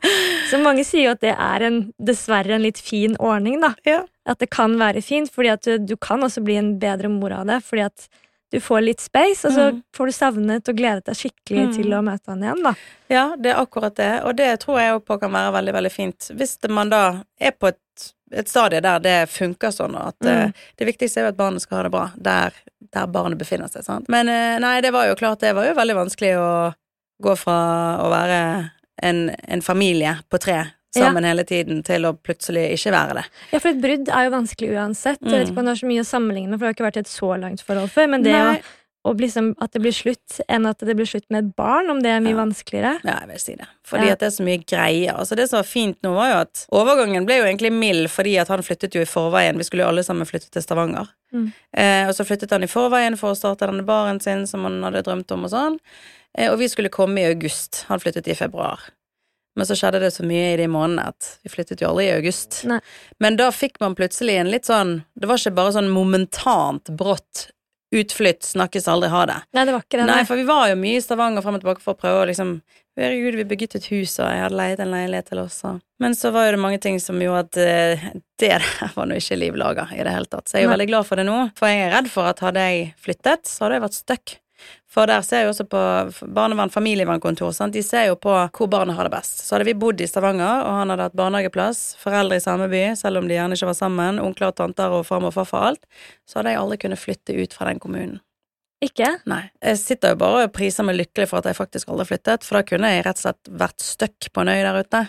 [0.51, 3.71] Så mange sier jo at det er en, dessverre en litt fin ordning, da.
[3.89, 4.03] Ja.
[4.29, 7.33] At det kan være fint, fordi at du, du kan også bli en bedre mor
[7.33, 7.57] av det.
[7.65, 8.05] Fordi at
[8.53, 9.79] du får litt space, og så Mm.
[9.97, 11.71] får du savnet og gledet deg skikkelig Mm.
[11.73, 12.63] til å møte han igjen.
[12.63, 12.73] da.
[13.09, 15.91] Ja, det er akkurat det, og det tror jeg òg på kan være veldig, veldig
[15.91, 16.29] fint.
[16.37, 20.45] Hvis man da er på et, et stadie der det funker sånn, og at mm.
[20.45, 22.53] uh, det viktigste er jo at barnet skal ha det bra der,
[22.93, 24.07] der barnet befinner seg, sant.
[24.07, 26.73] Men uh, nei, det var jo klart, det var jo veldig vanskelig å
[27.23, 27.57] gå fra
[28.01, 28.39] å være
[29.01, 30.61] en, en familie på tre
[31.01, 33.25] sammen hele tiden til å plutselig ikke være det.
[33.51, 35.19] Ja, for et brudd er jo vanskelig uansett.
[35.21, 35.51] Jeg vet Mm.
[35.51, 37.07] ikke om det er så mye å sammenligne med, for det har ikke vært et
[37.07, 38.09] så langt forhold før.
[38.09, 38.61] Men det Nei.
[39.05, 41.89] å, å liksom, at det blir slutt enn at det blir slutt med et barn,
[41.89, 42.45] om det er mye Ja.
[42.45, 42.99] vanskeligere.
[43.03, 43.67] Ja, jeg vil si det.
[43.85, 44.11] Fordi Ja.
[44.13, 45.17] at det er så mye greier.
[45.19, 48.39] Altså Det som var fint nå, var jo at overgangen ble jo egentlig mild fordi
[48.39, 49.57] at han flyttet jo i forveien.
[49.57, 51.07] Vi skulle jo alle sammen flytte til Stavanger.
[51.33, 51.51] Mm.
[51.75, 54.81] Eh, og så flyttet han i forveien for å starte denne baren sin som han
[54.83, 55.79] hadde drømt om og sånn.
[56.37, 57.83] Eh, og vi skulle komme i august.
[57.89, 58.79] Han flyttet i februar.
[59.55, 62.15] Men så skjedde det så mye i de månedene at vi flyttet jo aldri i
[62.17, 62.63] august.
[62.65, 62.79] Nei.
[63.21, 67.49] Men da fikk man plutselig en litt sånn Det var ikke bare sånn momentant brått
[67.93, 69.35] utflytt, snakkes aldri, ha det.
[69.53, 70.05] Nei, det var ikke det.
[70.09, 72.29] Nei, for vi var jo mye i Stavanger frem og tilbake for å prøve å
[72.31, 72.55] liksom
[72.97, 75.55] Herregud, vi bygget et hus, og jeg hadde leid en leilighet til oss.
[75.65, 79.05] og- Men så var jo det mange ting som gjorde at uh, det der var
[79.09, 80.45] nå ikke liv laga i det hele tatt.
[80.45, 81.39] Så jeg er jo veldig glad for det nå.
[81.57, 84.35] For jeg er redd for at hadde jeg flyttet, så hadde jeg vært stuck.
[84.93, 85.83] For der ser jeg jo også på
[86.35, 87.73] barnevern, familievernkontor, sant?
[87.73, 89.41] de ser jo på hvor barnet har det best.
[89.41, 92.83] Så hadde vi bodd i Stavanger, og han hadde hatt barnehageplass, foreldre i samme by,
[92.99, 95.71] selv om de gjerne ikke var sammen, onkler og tanter og farmor og farfar og
[95.71, 98.21] alt, så hadde jeg aldri kunnet flytte ut fra den kommunen.
[98.83, 99.09] Ikke?
[99.31, 99.41] Nei.
[99.63, 102.59] Jeg sitter jo bare og priser meg lykkelig for at jeg faktisk aldri flyttet, for
[102.59, 105.03] da kunne jeg rett og slett vært stuck på en øy der ute.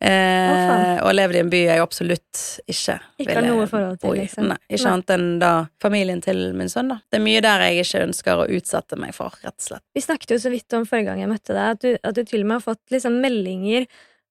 [0.00, 4.14] Eh, og levd i en by jeg absolutt ikke Ikke har noe forhold til, bo
[4.14, 4.22] i.
[4.22, 4.46] liksom.
[4.48, 4.92] Nei, ikke Nei.
[4.94, 5.50] annet enn da
[5.84, 7.00] familien til min sønn, da.
[7.12, 9.84] Det er mye der jeg ikke ønsker å utsette meg for, rett og slett.
[9.96, 12.22] Vi snakket jo så vidt om forrige gang jeg møtte deg, at du, at du
[12.24, 13.84] til og med har fått liksom meldinger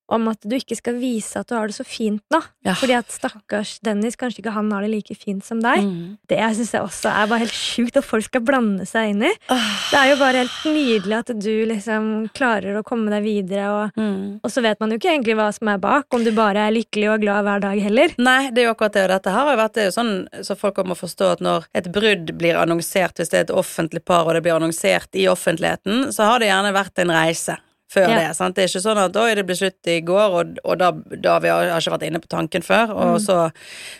[0.09, 2.39] om at du ikke skal vise at du har det så fint nå.
[2.65, 2.73] Ja.
[2.79, 5.83] Fordi at stakkars Dennis, kanskje ikke han har det like fint som deg.
[5.85, 6.17] Mm.
[6.29, 9.31] Det syns jeg også er bare helt sjukt at folk skal blande seg inn i.
[9.49, 13.99] Det er jo bare helt nydelig at du liksom klarer å komme deg videre, og,
[13.99, 14.39] Mm.
[14.43, 16.71] og så vet man jo ikke egentlig hva som er bak, om du bare er
[16.75, 18.13] lykkelig og glad hver dag heller.
[18.17, 19.03] Nei, det er jo akkurat det.
[19.05, 20.13] Og dette her har jo vært det er jo sånn
[20.45, 24.03] så folk må forstå at når et brudd blir annonsert, hvis det er et offentlig
[24.05, 27.57] par, og det blir annonsert i offentligheten, så har det gjerne vært en reise.
[27.89, 28.17] Før Ja.
[28.19, 28.35] det.
[28.37, 28.55] sant?
[28.55, 31.39] Det er ikke sånn at 'oi, det ble slutt i går', og, og da, da
[31.39, 32.91] vi har, vi ikke vært inne på tanken før.
[32.93, 33.19] Og Mm.
[33.25, 33.51] så,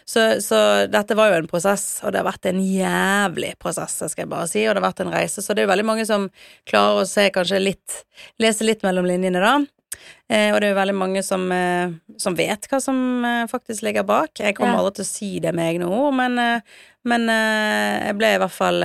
[0.06, 4.24] så, så dette var jo en prosess, og det har vært en jævlig prosess, skal
[4.26, 5.42] jeg bare si, og det har vært en reise.
[5.42, 6.30] Så det er jo veldig mange som
[6.70, 8.04] klarer å se kanskje litt
[8.40, 9.58] Lese litt mellom linjene, da.
[10.30, 13.82] Eh, og det er jo veldig mange som, eh, som vet hva som eh, faktisk
[13.82, 14.30] ligger bak.
[14.38, 14.80] Jeg kommer Ja.
[14.84, 16.62] aldri til å si det med egne ord, men, eh,
[17.06, 18.84] men eh, jeg ble i hvert fall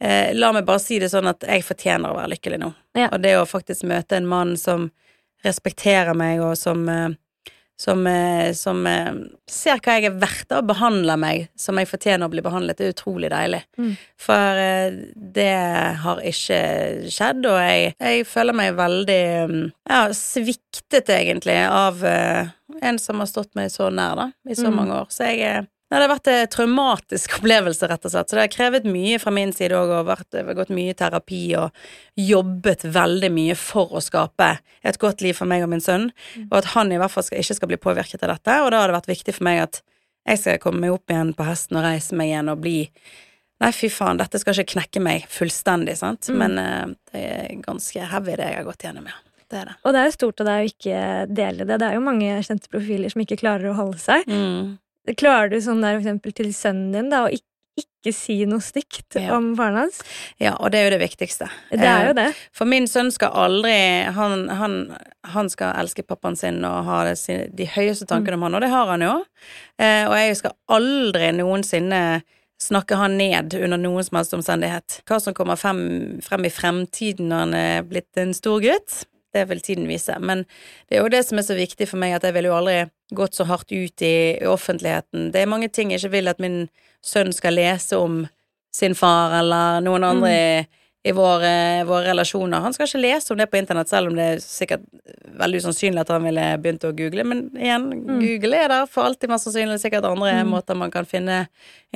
[0.00, 2.72] eh, La meg bare si det sånn at jeg fortjener å være lykkelig nå.
[2.98, 3.08] Ja.
[3.12, 4.90] Og det å faktisk møte en mann som
[5.44, 7.10] respekterer meg, og som eh,
[7.80, 9.14] som, eh, som eh,
[9.48, 12.76] ser hva jeg er verdt, og behandler meg som jeg fortjener å bli behandlet.
[12.76, 13.62] Det er utrolig deilig.
[13.80, 13.94] Mm.
[14.20, 15.46] For eh, det
[16.02, 16.58] har ikke
[17.08, 19.22] skjedd, og jeg, jeg føler meg veldig
[19.88, 24.76] ja, sviktet, egentlig, av en som har stått meg så nær, da, i så Mm.
[24.76, 25.08] mange år.
[25.16, 28.30] Så jeg eh, Nei, det har vært en traumatisk opplevelse, rett og slett.
[28.30, 31.40] Så det har krevet mye fra min side òg, og vært, gått mye i terapi
[31.58, 31.74] og
[32.20, 34.52] jobbet veldig mye for å skape
[34.86, 36.10] et godt liv for meg og min sønn,
[36.48, 38.60] og at han i hvert fall skal, ikke skal bli påvirket av dette.
[38.64, 39.82] Og da har det vært viktig for meg at
[40.30, 42.78] jeg skal komme meg opp igjen på hesten og reise meg igjen og bli
[43.60, 46.36] Nei, fy faen, dette skal ikke knekke meg fullstendig, sant, Mm.
[46.40, 49.18] men uh, det er ganske heavy, det jeg har gått gjennom, ja.
[49.50, 49.74] Det er det.
[49.84, 51.76] Og det er jo stort av deg å ikke dele det.
[51.82, 54.24] Det er jo mange kjente profiler som ikke klarer å holde seg.
[54.32, 54.78] Mm.
[55.16, 57.46] Klarer du sånn der for eksempel til sønnen din da, å ikke,
[57.80, 59.36] ikke si noe stygt Ja.
[59.36, 60.00] om faren hans?
[60.40, 61.48] Ja, og det er jo det viktigste.
[61.70, 62.26] Det er jo Eh, det.
[62.52, 67.50] For min sønn skal aldri Han, han, han skal elske pappaen sin og ha det,
[67.56, 69.24] de høyeste tankene om han, og det har han jo.
[69.78, 72.22] Eh, og jeg skal aldri noensinne
[72.60, 75.00] snakke han ned under noen som helst omstendighet.
[75.08, 79.06] Hva som kommer frem, frem i fremtiden når han er blitt en stor gutt,
[79.36, 80.16] det vil tiden vise.
[80.18, 80.44] Men
[80.88, 82.78] det er jo det som er så viktig for meg, at jeg ville jo aldri
[83.16, 85.30] gått så hardt ut i, i offentligheten.
[85.34, 86.60] Det er mange ting jeg ikke vil at min
[87.04, 88.24] sønn skal lese om
[88.74, 90.50] sin far eller noen andre i,
[91.02, 92.60] i våre, våre relasjoner.
[92.60, 94.82] Han skal ikke lese om det på internett, selv om det er sikkert
[95.40, 97.24] veldig usannsynlig at han ville begynt å google.
[97.24, 97.86] Men igjen,
[98.20, 101.46] Google er der for alltid mest sannsynlig sikkert andre måter man kan finne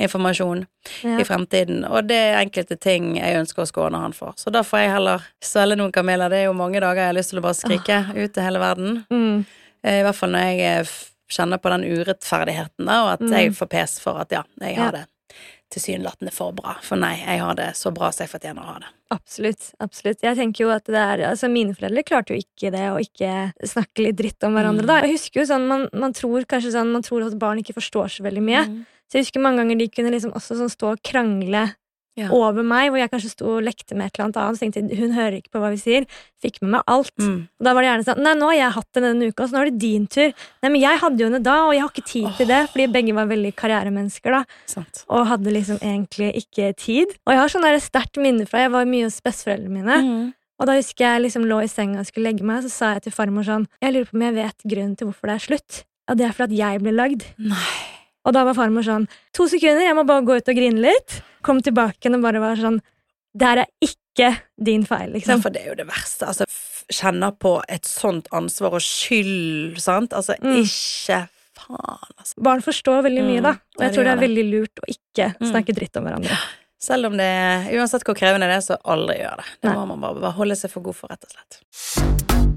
[0.01, 0.65] informasjon
[1.03, 1.19] Ja.
[1.19, 1.85] i fremtiden.
[1.89, 4.33] Og det er enkelte ting jeg ønsker å skåne han for.
[4.37, 6.29] Så da får jeg heller svelge noen kameler.
[6.29, 8.59] Det er jo mange dager jeg har lyst til å bare skrike ut til hele
[8.59, 9.03] verden.
[9.13, 9.45] Mm.
[9.85, 10.95] Eh, I hvert fall når jeg eh,
[11.29, 14.91] kjenner på den urettferdigheten, da, og at jeg får pes for at ja, jeg har
[14.91, 14.95] Mm.
[14.95, 15.01] Ja.
[15.05, 15.05] det
[15.73, 16.75] tilsynelatende for bra.
[16.85, 18.91] For nei, jeg har det så bra som jeg fortjener å ha det.
[19.15, 19.69] Absolutt.
[19.83, 20.23] absolutt.
[20.25, 23.31] Jeg tenker jo at det er, altså Mine foreldre klarte jo ikke det å ikke
[23.69, 24.85] snakke litt dritt om hverandre.
[24.85, 24.91] Mm.
[24.91, 24.99] da.
[25.05, 28.17] Jeg husker jo sånn, man, man tror kanskje sånn, man tror at barn ikke forstår
[28.17, 28.65] så veldig mye.
[28.69, 28.83] Mm.
[29.05, 31.67] Så jeg husker mange ganger de kunne liksom også sånn stå og krangle
[32.15, 32.29] Ja.
[32.31, 34.59] over meg, hvor jeg kanskje sto og lekte med et eller annet annet.
[34.59, 36.05] Så tenkte hun hører ikke på hva vi sier.
[36.43, 37.11] Fikk med meg alt.
[37.19, 37.41] Mm.
[37.59, 39.55] Og da var det gjerne sånn Nei, nå har jeg hatt det denne uka, så
[39.55, 40.31] nå er det din tur.
[40.63, 42.87] Nei, men jeg hadde jo henne da, og jeg har ikke tid til det, fordi
[42.93, 44.61] begge var veldig karrieremennesker, da.
[44.71, 45.03] Sant.
[45.11, 47.17] Og hadde liksom egentlig ikke tid.
[47.27, 49.99] Og jeg har sånn sterkt minne fra jeg var mye hos besteforeldrene mine.
[50.05, 50.31] Mm.
[50.55, 53.09] Og da husker jeg liksom lå i senga og skulle legge meg, så sa jeg
[53.09, 55.81] til farmor sånn Jeg lurer på om jeg vet grunnen til hvorfor det er slutt.
[56.05, 57.27] Og det er fordi at jeg ble lagd.
[57.41, 57.94] Nei.
[58.25, 59.07] Og da var farmor sånn
[59.37, 61.21] To sekunder, jeg må bare gå ut og grine litt.
[61.45, 62.79] Kom tilbake igjen og bare var sånn
[63.35, 64.31] Det her er ikke
[64.63, 65.41] din feil, Ja, liksom.
[65.43, 66.25] for det er jo det verste.
[66.25, 66.45] Altså,
[66.89, 70.11] kjenne på et sånt ansvar og skyld, sant.
[70.13, 70.61] Altså, Mm.
[70.63, 72.33] ikke faen, altså.
[72.41, 73.43] Barn forstår veldig mye, Mm.
[73.43, 73.49] da.
[73.49, 74.29] Og jeg de tror det er det.
[74.29, 75.51] veldig lurt å ikke Mm.
[75.51, 76.37] snakke dritt om hverandre.
[76.79, 79.45] Selv om det Uansett hvor krevende det er, så aldri gjør det.
[79.61, 79.75] Det Nei.
[79.75, 82.54] må man bare, bare holde seg for god for, rett og slett.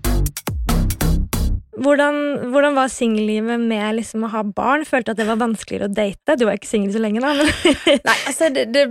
[1.78, 2.16] Hvordan,
[2.52, 4.86] hvordan var singellivet med liksom å ha barn?
[4.88, 6.36] Følte at det var vanskeligere å date?
[6.38, 7.34] Du var ikke singel så lenge, da.
[7.38, 7.50] Men
[8.08, 8.84] Nei, altså det, det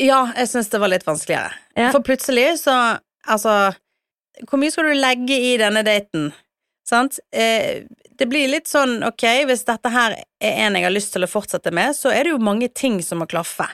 [0.00, 1.54] Ja, jeg syns det var litt vanskeligere.
[1.78, 1.92] Ja.
[1.94, 2.76] For plutselig så
[3.30, 3.52] Altså,
[4.48, 6.30] hvor mye skal du legge i denne daten?
[6.88, 7.18] Sant?
[7.36, 7.84] Eh,
[8.18, 11.28] det blir litt sånn, ok, hvis dette her er en jeg har lyst til å
[11.30, 13.68] fortsette med, så er det jo mange ting som må klaffe.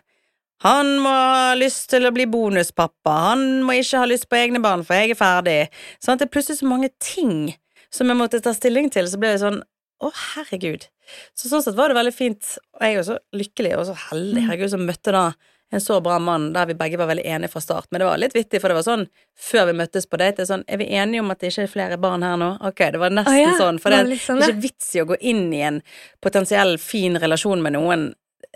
[0.64, 4.60] Han må ha lyst til å bli bonuspappa, han må ikke ha lyst på egne
[4.64, 5.56] barn, for jeg er ferdig.
[6.02, 6.20] Sant?
[6.20, 7.54] Det er plutselig så mange ting
[7.94, 9.60] som jeg måtte ta stilling til, så ble det sånn
[10.04, 10.88] å, herregud.
[11.38, 13.94] Så sånn sett var det veldig fint, og jeg er jo så lykkelig og så
[14.10, 15.28] heldig, herregud, som møtte da
[15.70, 17.88] en så bra mann der vi begge var veldig enige fra start.
[17.90, 19.06] Men det var litt vittig, for det var sånn
[19.48, 21.64] før vi møttes på date, det er sånn Er vi enige om at det ikke
[21.66, 22.52] er flere barn her nå?
[22.68, 24.92] Ok, det var nesten ah, ja, sånn, for det er det litt sånn, ikke vits
[24.94, 25.80] i å gå inn i en
[26.22, 28.06] potensiell fin relasjon med noen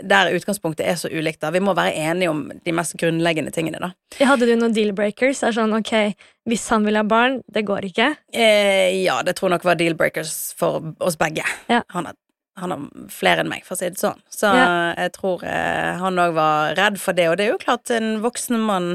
[0.02, 1.40] der utgangspunktet er så ulikt.
[1.42, 3.92] da Vi må være enige om de mest grunnleggende tingene, da.
[4.24, 5.42] hadde du noen deal-breakers?
[5.46, 6.14] Er sånn, ok,
[6.48, 8.14] Hvis han vil ha barn, det går ikke.
[8.32, 11.44] Eh, ja, det tror jeg nok var deal-breakers for oss begge.
[11.68, 11.82] Ja.
[11.94, 12.16] Han, har,
[12.60, 14.20] han har flere enn meg, for å si det sånn.
[14.30, 14.94] Så Ja.
[14.98, 17.28] jeg tror eh, han òg var redd for det.
[17.30, 18.90] Og det er jo klart, en voksen mann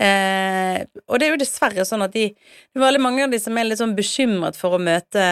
[0.00, 3.40] eh, Og det er jo dessverre sånn at de Det er veldig mange av de
[3.42, 5.24] som er litt sånn bekymret for å møte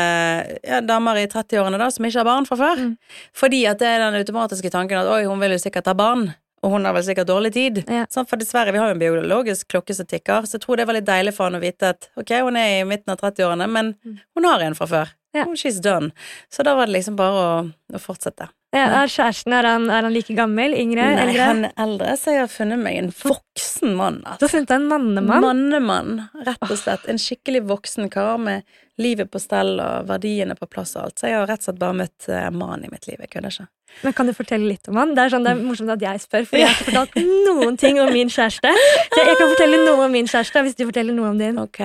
[0.63, 2.83] ja, damer i 30-årene da, som ikke har barn fra før.
[2.89, 2.93] Mm.
[3.37, 6.31] Fordi at det er den automatiske tanken at oi, hun vil jo sikkert ha barn.
[6.67, 7.77] Og hun har vel sikkert dårlig tid.
[7.87, 8.03] Ja.
[8.11, 8.27] Sant?
[8.31, 10.97] For dessverre, vi har jo en biologisk klokke som tikker, så jeg tror det var
[10.99, 13.93] litt deilig for han å vite at ok, hun er i midten av 30-årene, men
[14.35, 15.13] hun har en fra før.
[15.37, 15.45] Ja.
[15.45, 16.11] Oh, she's done.
[16.53, 17.59] Så da var det liksom bare å,
[17.95, 18.49] å fortsette.
[18.73, 20.75] Ja, er kjæresten er han, er han like gammel?
[20.77, 21.05] Yngre?
[21.17, 21.45] Nei, eldre?
[21.49, 24.19] han er eldre, så jeg har funnet meg en voksen mann.
[24.21, 24.21] mann.
[24.25, 24.45] Du Altså.
[24.45, 25.41] har funnet deg en mannemann.
[25.47, 26.13] Mannemann,
[26.45, 27.07] rett og slett.
[27.09, 28.63] En skikkelig voksen kar med
[29.01, 31.19] livet på stell og verdiene på plass og alt.
[31.23, 33.17] Så jeg har rett og slett bare møtt eh, mannen i mitt liv.
[33.25, 33.69] Jeg kødder ikke.
[34.05, 35.15] Men Kan du fortelle litt om han?
[35.17, 37.19] Det er sånn, det er morsomt at jeg spør, for jeg har ikke fortalt
[37.49, 38.73] noen ting om min kjæreste.
[39.15, 41.59] Så jeg kan fortelle noe om min kjæreste hvis du forteller noe om din.
[41.63, 41.81] Ok.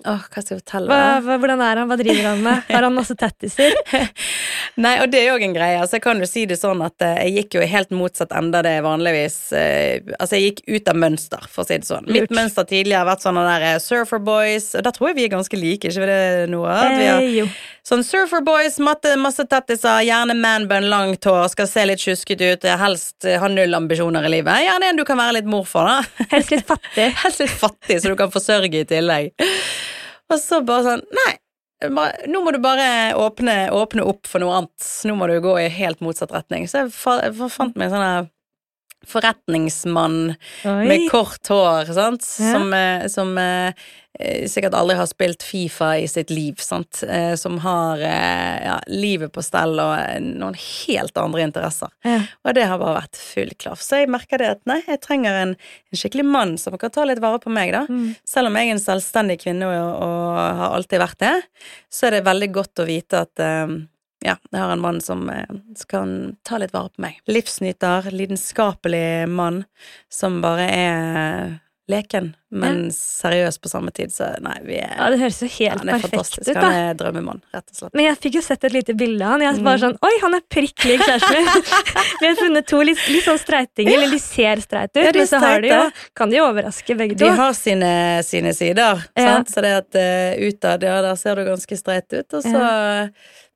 [0.00, 0.88] Åh, hva skal jeg fortelle?
[0.88, 1.90] Hva, hva, hvordan er han?
[1.90, 2.62] Hva driver han med?
[2.70, 3.74] Har han masse tattiser?
[4.80, 5.76] Nei, og det er jo en greie.
[5.80, 8.62] Altså, jeg kan jo si det sånn at eh, jeg gikk jo helt motsatt ende
[8.64, 12.08] det vanligvis eh, Altså, jeg gikk ut av mønster, for å si det sånn.
[12.08, 12.36] Mitt Lurt.
[12.38, 15.34] mønster tidligere har vært sånn der eh, surfer boys, og da tror jeg vi er
[15.34, 16.80] ganske like, ikke det, Noah?
[16.86, 17.52] At vi har.
[17.90, 22.66] Sånn surfer boys, matte, masse tattiser, gjerne manbun, langt hår, skal se litt tjusket ut,
[22.80, 24.64] helst eh, ha null ambisjoner i livet.
[24.66, 26.26] Gjerne en du kan være litt mor for, da.
[26.32, 27.10] Helst litt fattig.
[27.24, 29.32] Helst litt fattig, så du kan forsørge i tillegg.
[30.30, 31.32] Og så bare sånn Nei,
[32.28, 34.88] nå må du bare åpne, åpne opp for noe annet.
[35.08, 36.68] Nå må du gå i helt motsatt retning.
[36.68, 38.28] Så jeg fant meg sånn
[39.06, 40.34] forretningsmann
[40.64, 40.84] Oi.
[40.86, 42.26] med kort hår, sant?
[42.40, 42.52] Ja.
[42.52, 43.72] Som, eh, som eh,
[44.18, 47.02] eh, sikkert aldri har spilt Fifa i sitt liv, sant?
[47.08, 51.92] Eh, som har eh, ja, livet på stell og eh, noen helt andre interesser.
[52.06, 52.20] Ja.
[52.44, 53.82] Og det har bare vært full klaff.
[53.84, 57.06] Så jeg merker det at nei, jeg trenger en, en skikkelig mann som kan ta
[57.08, 57.86] litt vare på meg, da.
[57.88, 58.12] Mm.
[58.28, 61.36] Selv om jeg er en selvstendig kvinne og, og har alltid vært det,
[61.90, 63.48] så er det veldig godt å vite at
[64.24, 65.44] ja, jeg har en mann som, eh,
[65.76, 66.14] som kan
[66.44, 67.18] ta litt vare på meg.
[67.30, 69.64] Livsnyter, lidenskapelig mann
[70.12, 71.58] som bare er
[71.90, 74.12] leken, men seriøs på samme tid.
[74.14, 76.60] Så nei, vi er, Ja, Det høres jo helt er perfekt ut, da.
[76.62, 77.94] Han er drømmemann, rett og slett.
[77.98, 79.42] Men jeg fikk jo sett et lite bilde av han.
[79.42, 79.64] Jeg Mm.
[79.66, 81.64] var sånn, Oi, han er prikk lik kjæresten min!
[82.20, 83.92] Vi har funnet to litt, litt sånn streitinger.
[83.96, 86.96] Eller de ser streite ut, Ja, men så har de jo, kan de jo overraske
[86.96, 89.26] begge De har sine, sine sider, Ja.
[89.26, 89.48] sant?
[89.50, 93.10] så det at uh, utad, ja, der ser du ganske streit ut, og så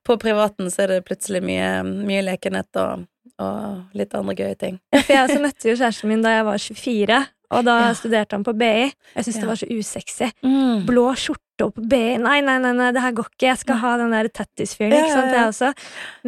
[0.05, 3.07] på privaten så er det plutselig mye, mye lekenhet og,
[3.41, 4.81] og litt andre gøye ting.
[4.95, 7.23] For jeg også møtte jo kjæresten min da jeg var 24,
[7.55, 7.93] og da Ja.
[7.95, 8.91] studerte han på BI.
[9.15, 9.41] Jeg syntes Ja.
[9.41, 10.29] det var så usexy.
[10.89, 12.17] Blå skjorte og på BI.
[12.19, 13.47] Nei, nei, nei, nei, det her går ikke.
[13.47, 15.43] Jeg skal ha den der tattis-fyren, ikke sant, ja, ja.
[15.45, 15.69] jeg også.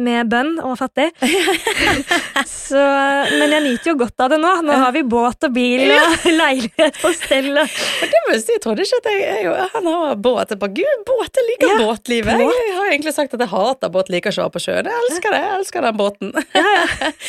[0.07, 1.09] Med bønn og fattig.
[2.47, 2.83] så,
[3.33, 4.51] men jeg nyter jo godt av det nå.
[4.67, 7.49] Nå har vi båt og bil og leilighet på stell.
[7.57, 10.53] det må jeg si, jeg trodde ikke at jeg, jeg Han har båt.
[10.53, 12.31] Jeg bare, Gud, båt, jeg liker Ja, båtlivet.
[12.39, 12.55] båt.
[12.55, 14.91] Jeg, jeg har egentlig sagt at jeg hater båt, liker ikke å være på sjøen.
[14.91, 15.41] Jeg elsker det.
[15.43, 16.33] Jeg elsker den båten.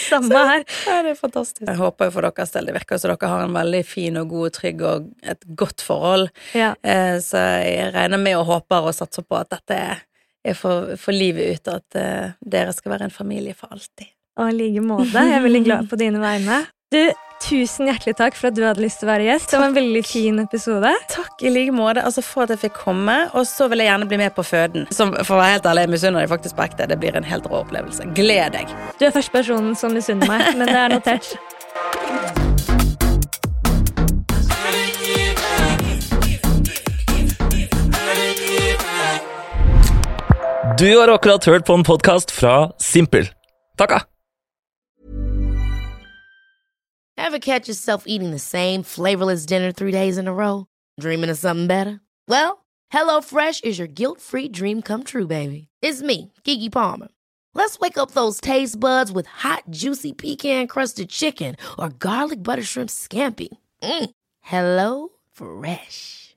[0.09, 0.65] Samme her.
[0.87, 1.65] Ja, det er fantastisk.
[1.67, 4.31] Jeg håper jo for deres del det virker som dere har en veldig fin og
[4.33, 6.29] god, trygg og et godt forhold.
[6.57, 6.73] Ja.
[6.83, 10.05] Eh, Så jeg regner med og håper og satser på at dette er-
[10.57, 14.07] for, for livet ut, og at eh, dere skal være en familie for alltid.
[14.39, 15.13] Og i like måte.
[15.13, 16.63] Jeg er veldig glad på dine vegne.
[16.95, 17.03] Du,
[17.43, 19.53] Tusen hjertelig takk for at du hadde lyst til å være gjest.
[19.53, 20.91] Det var en veldig fin episode.
[21.13, 24.09] Takk i like måte altså for at jeg fikk komme, og så vil jeg gjerne
[24.11, 24.89] bli med på føden.
[24.91, 26.89] Som, for å være helt ærlig, jeg misunner deg faktisk på ekte.
[26.91, 28.11] Det blir en helt rå opplevelse.
[28.19, 28.75] Gled deg.
[28.99, 32.39] Du er første personen som misunner meg, men det er notert.
[40.79, 43.29] Du har akkurat hørt på en podkast fra Simpel.
[43.79, 44.01] Takka!
[47.17, 50.67] Ever catch yourself eating the same flavorless dinner three days in a row?
[51.01, 52.01] Dreaming of something better?
[52.29, 55.69] Well, HelloFresh is your guilt free dream come true, baby.
[55.83, 57.09] It's me, Kiki Palmer.
[57.55, 62.63] Let's wake up those taste buds with hot, juicy pecan crusted chicken or garlic butter
[62.63, 63.49] shrimp scampi.
[63.83, 64.11] Mm.
[64.41, 66.37] Hello Fresh.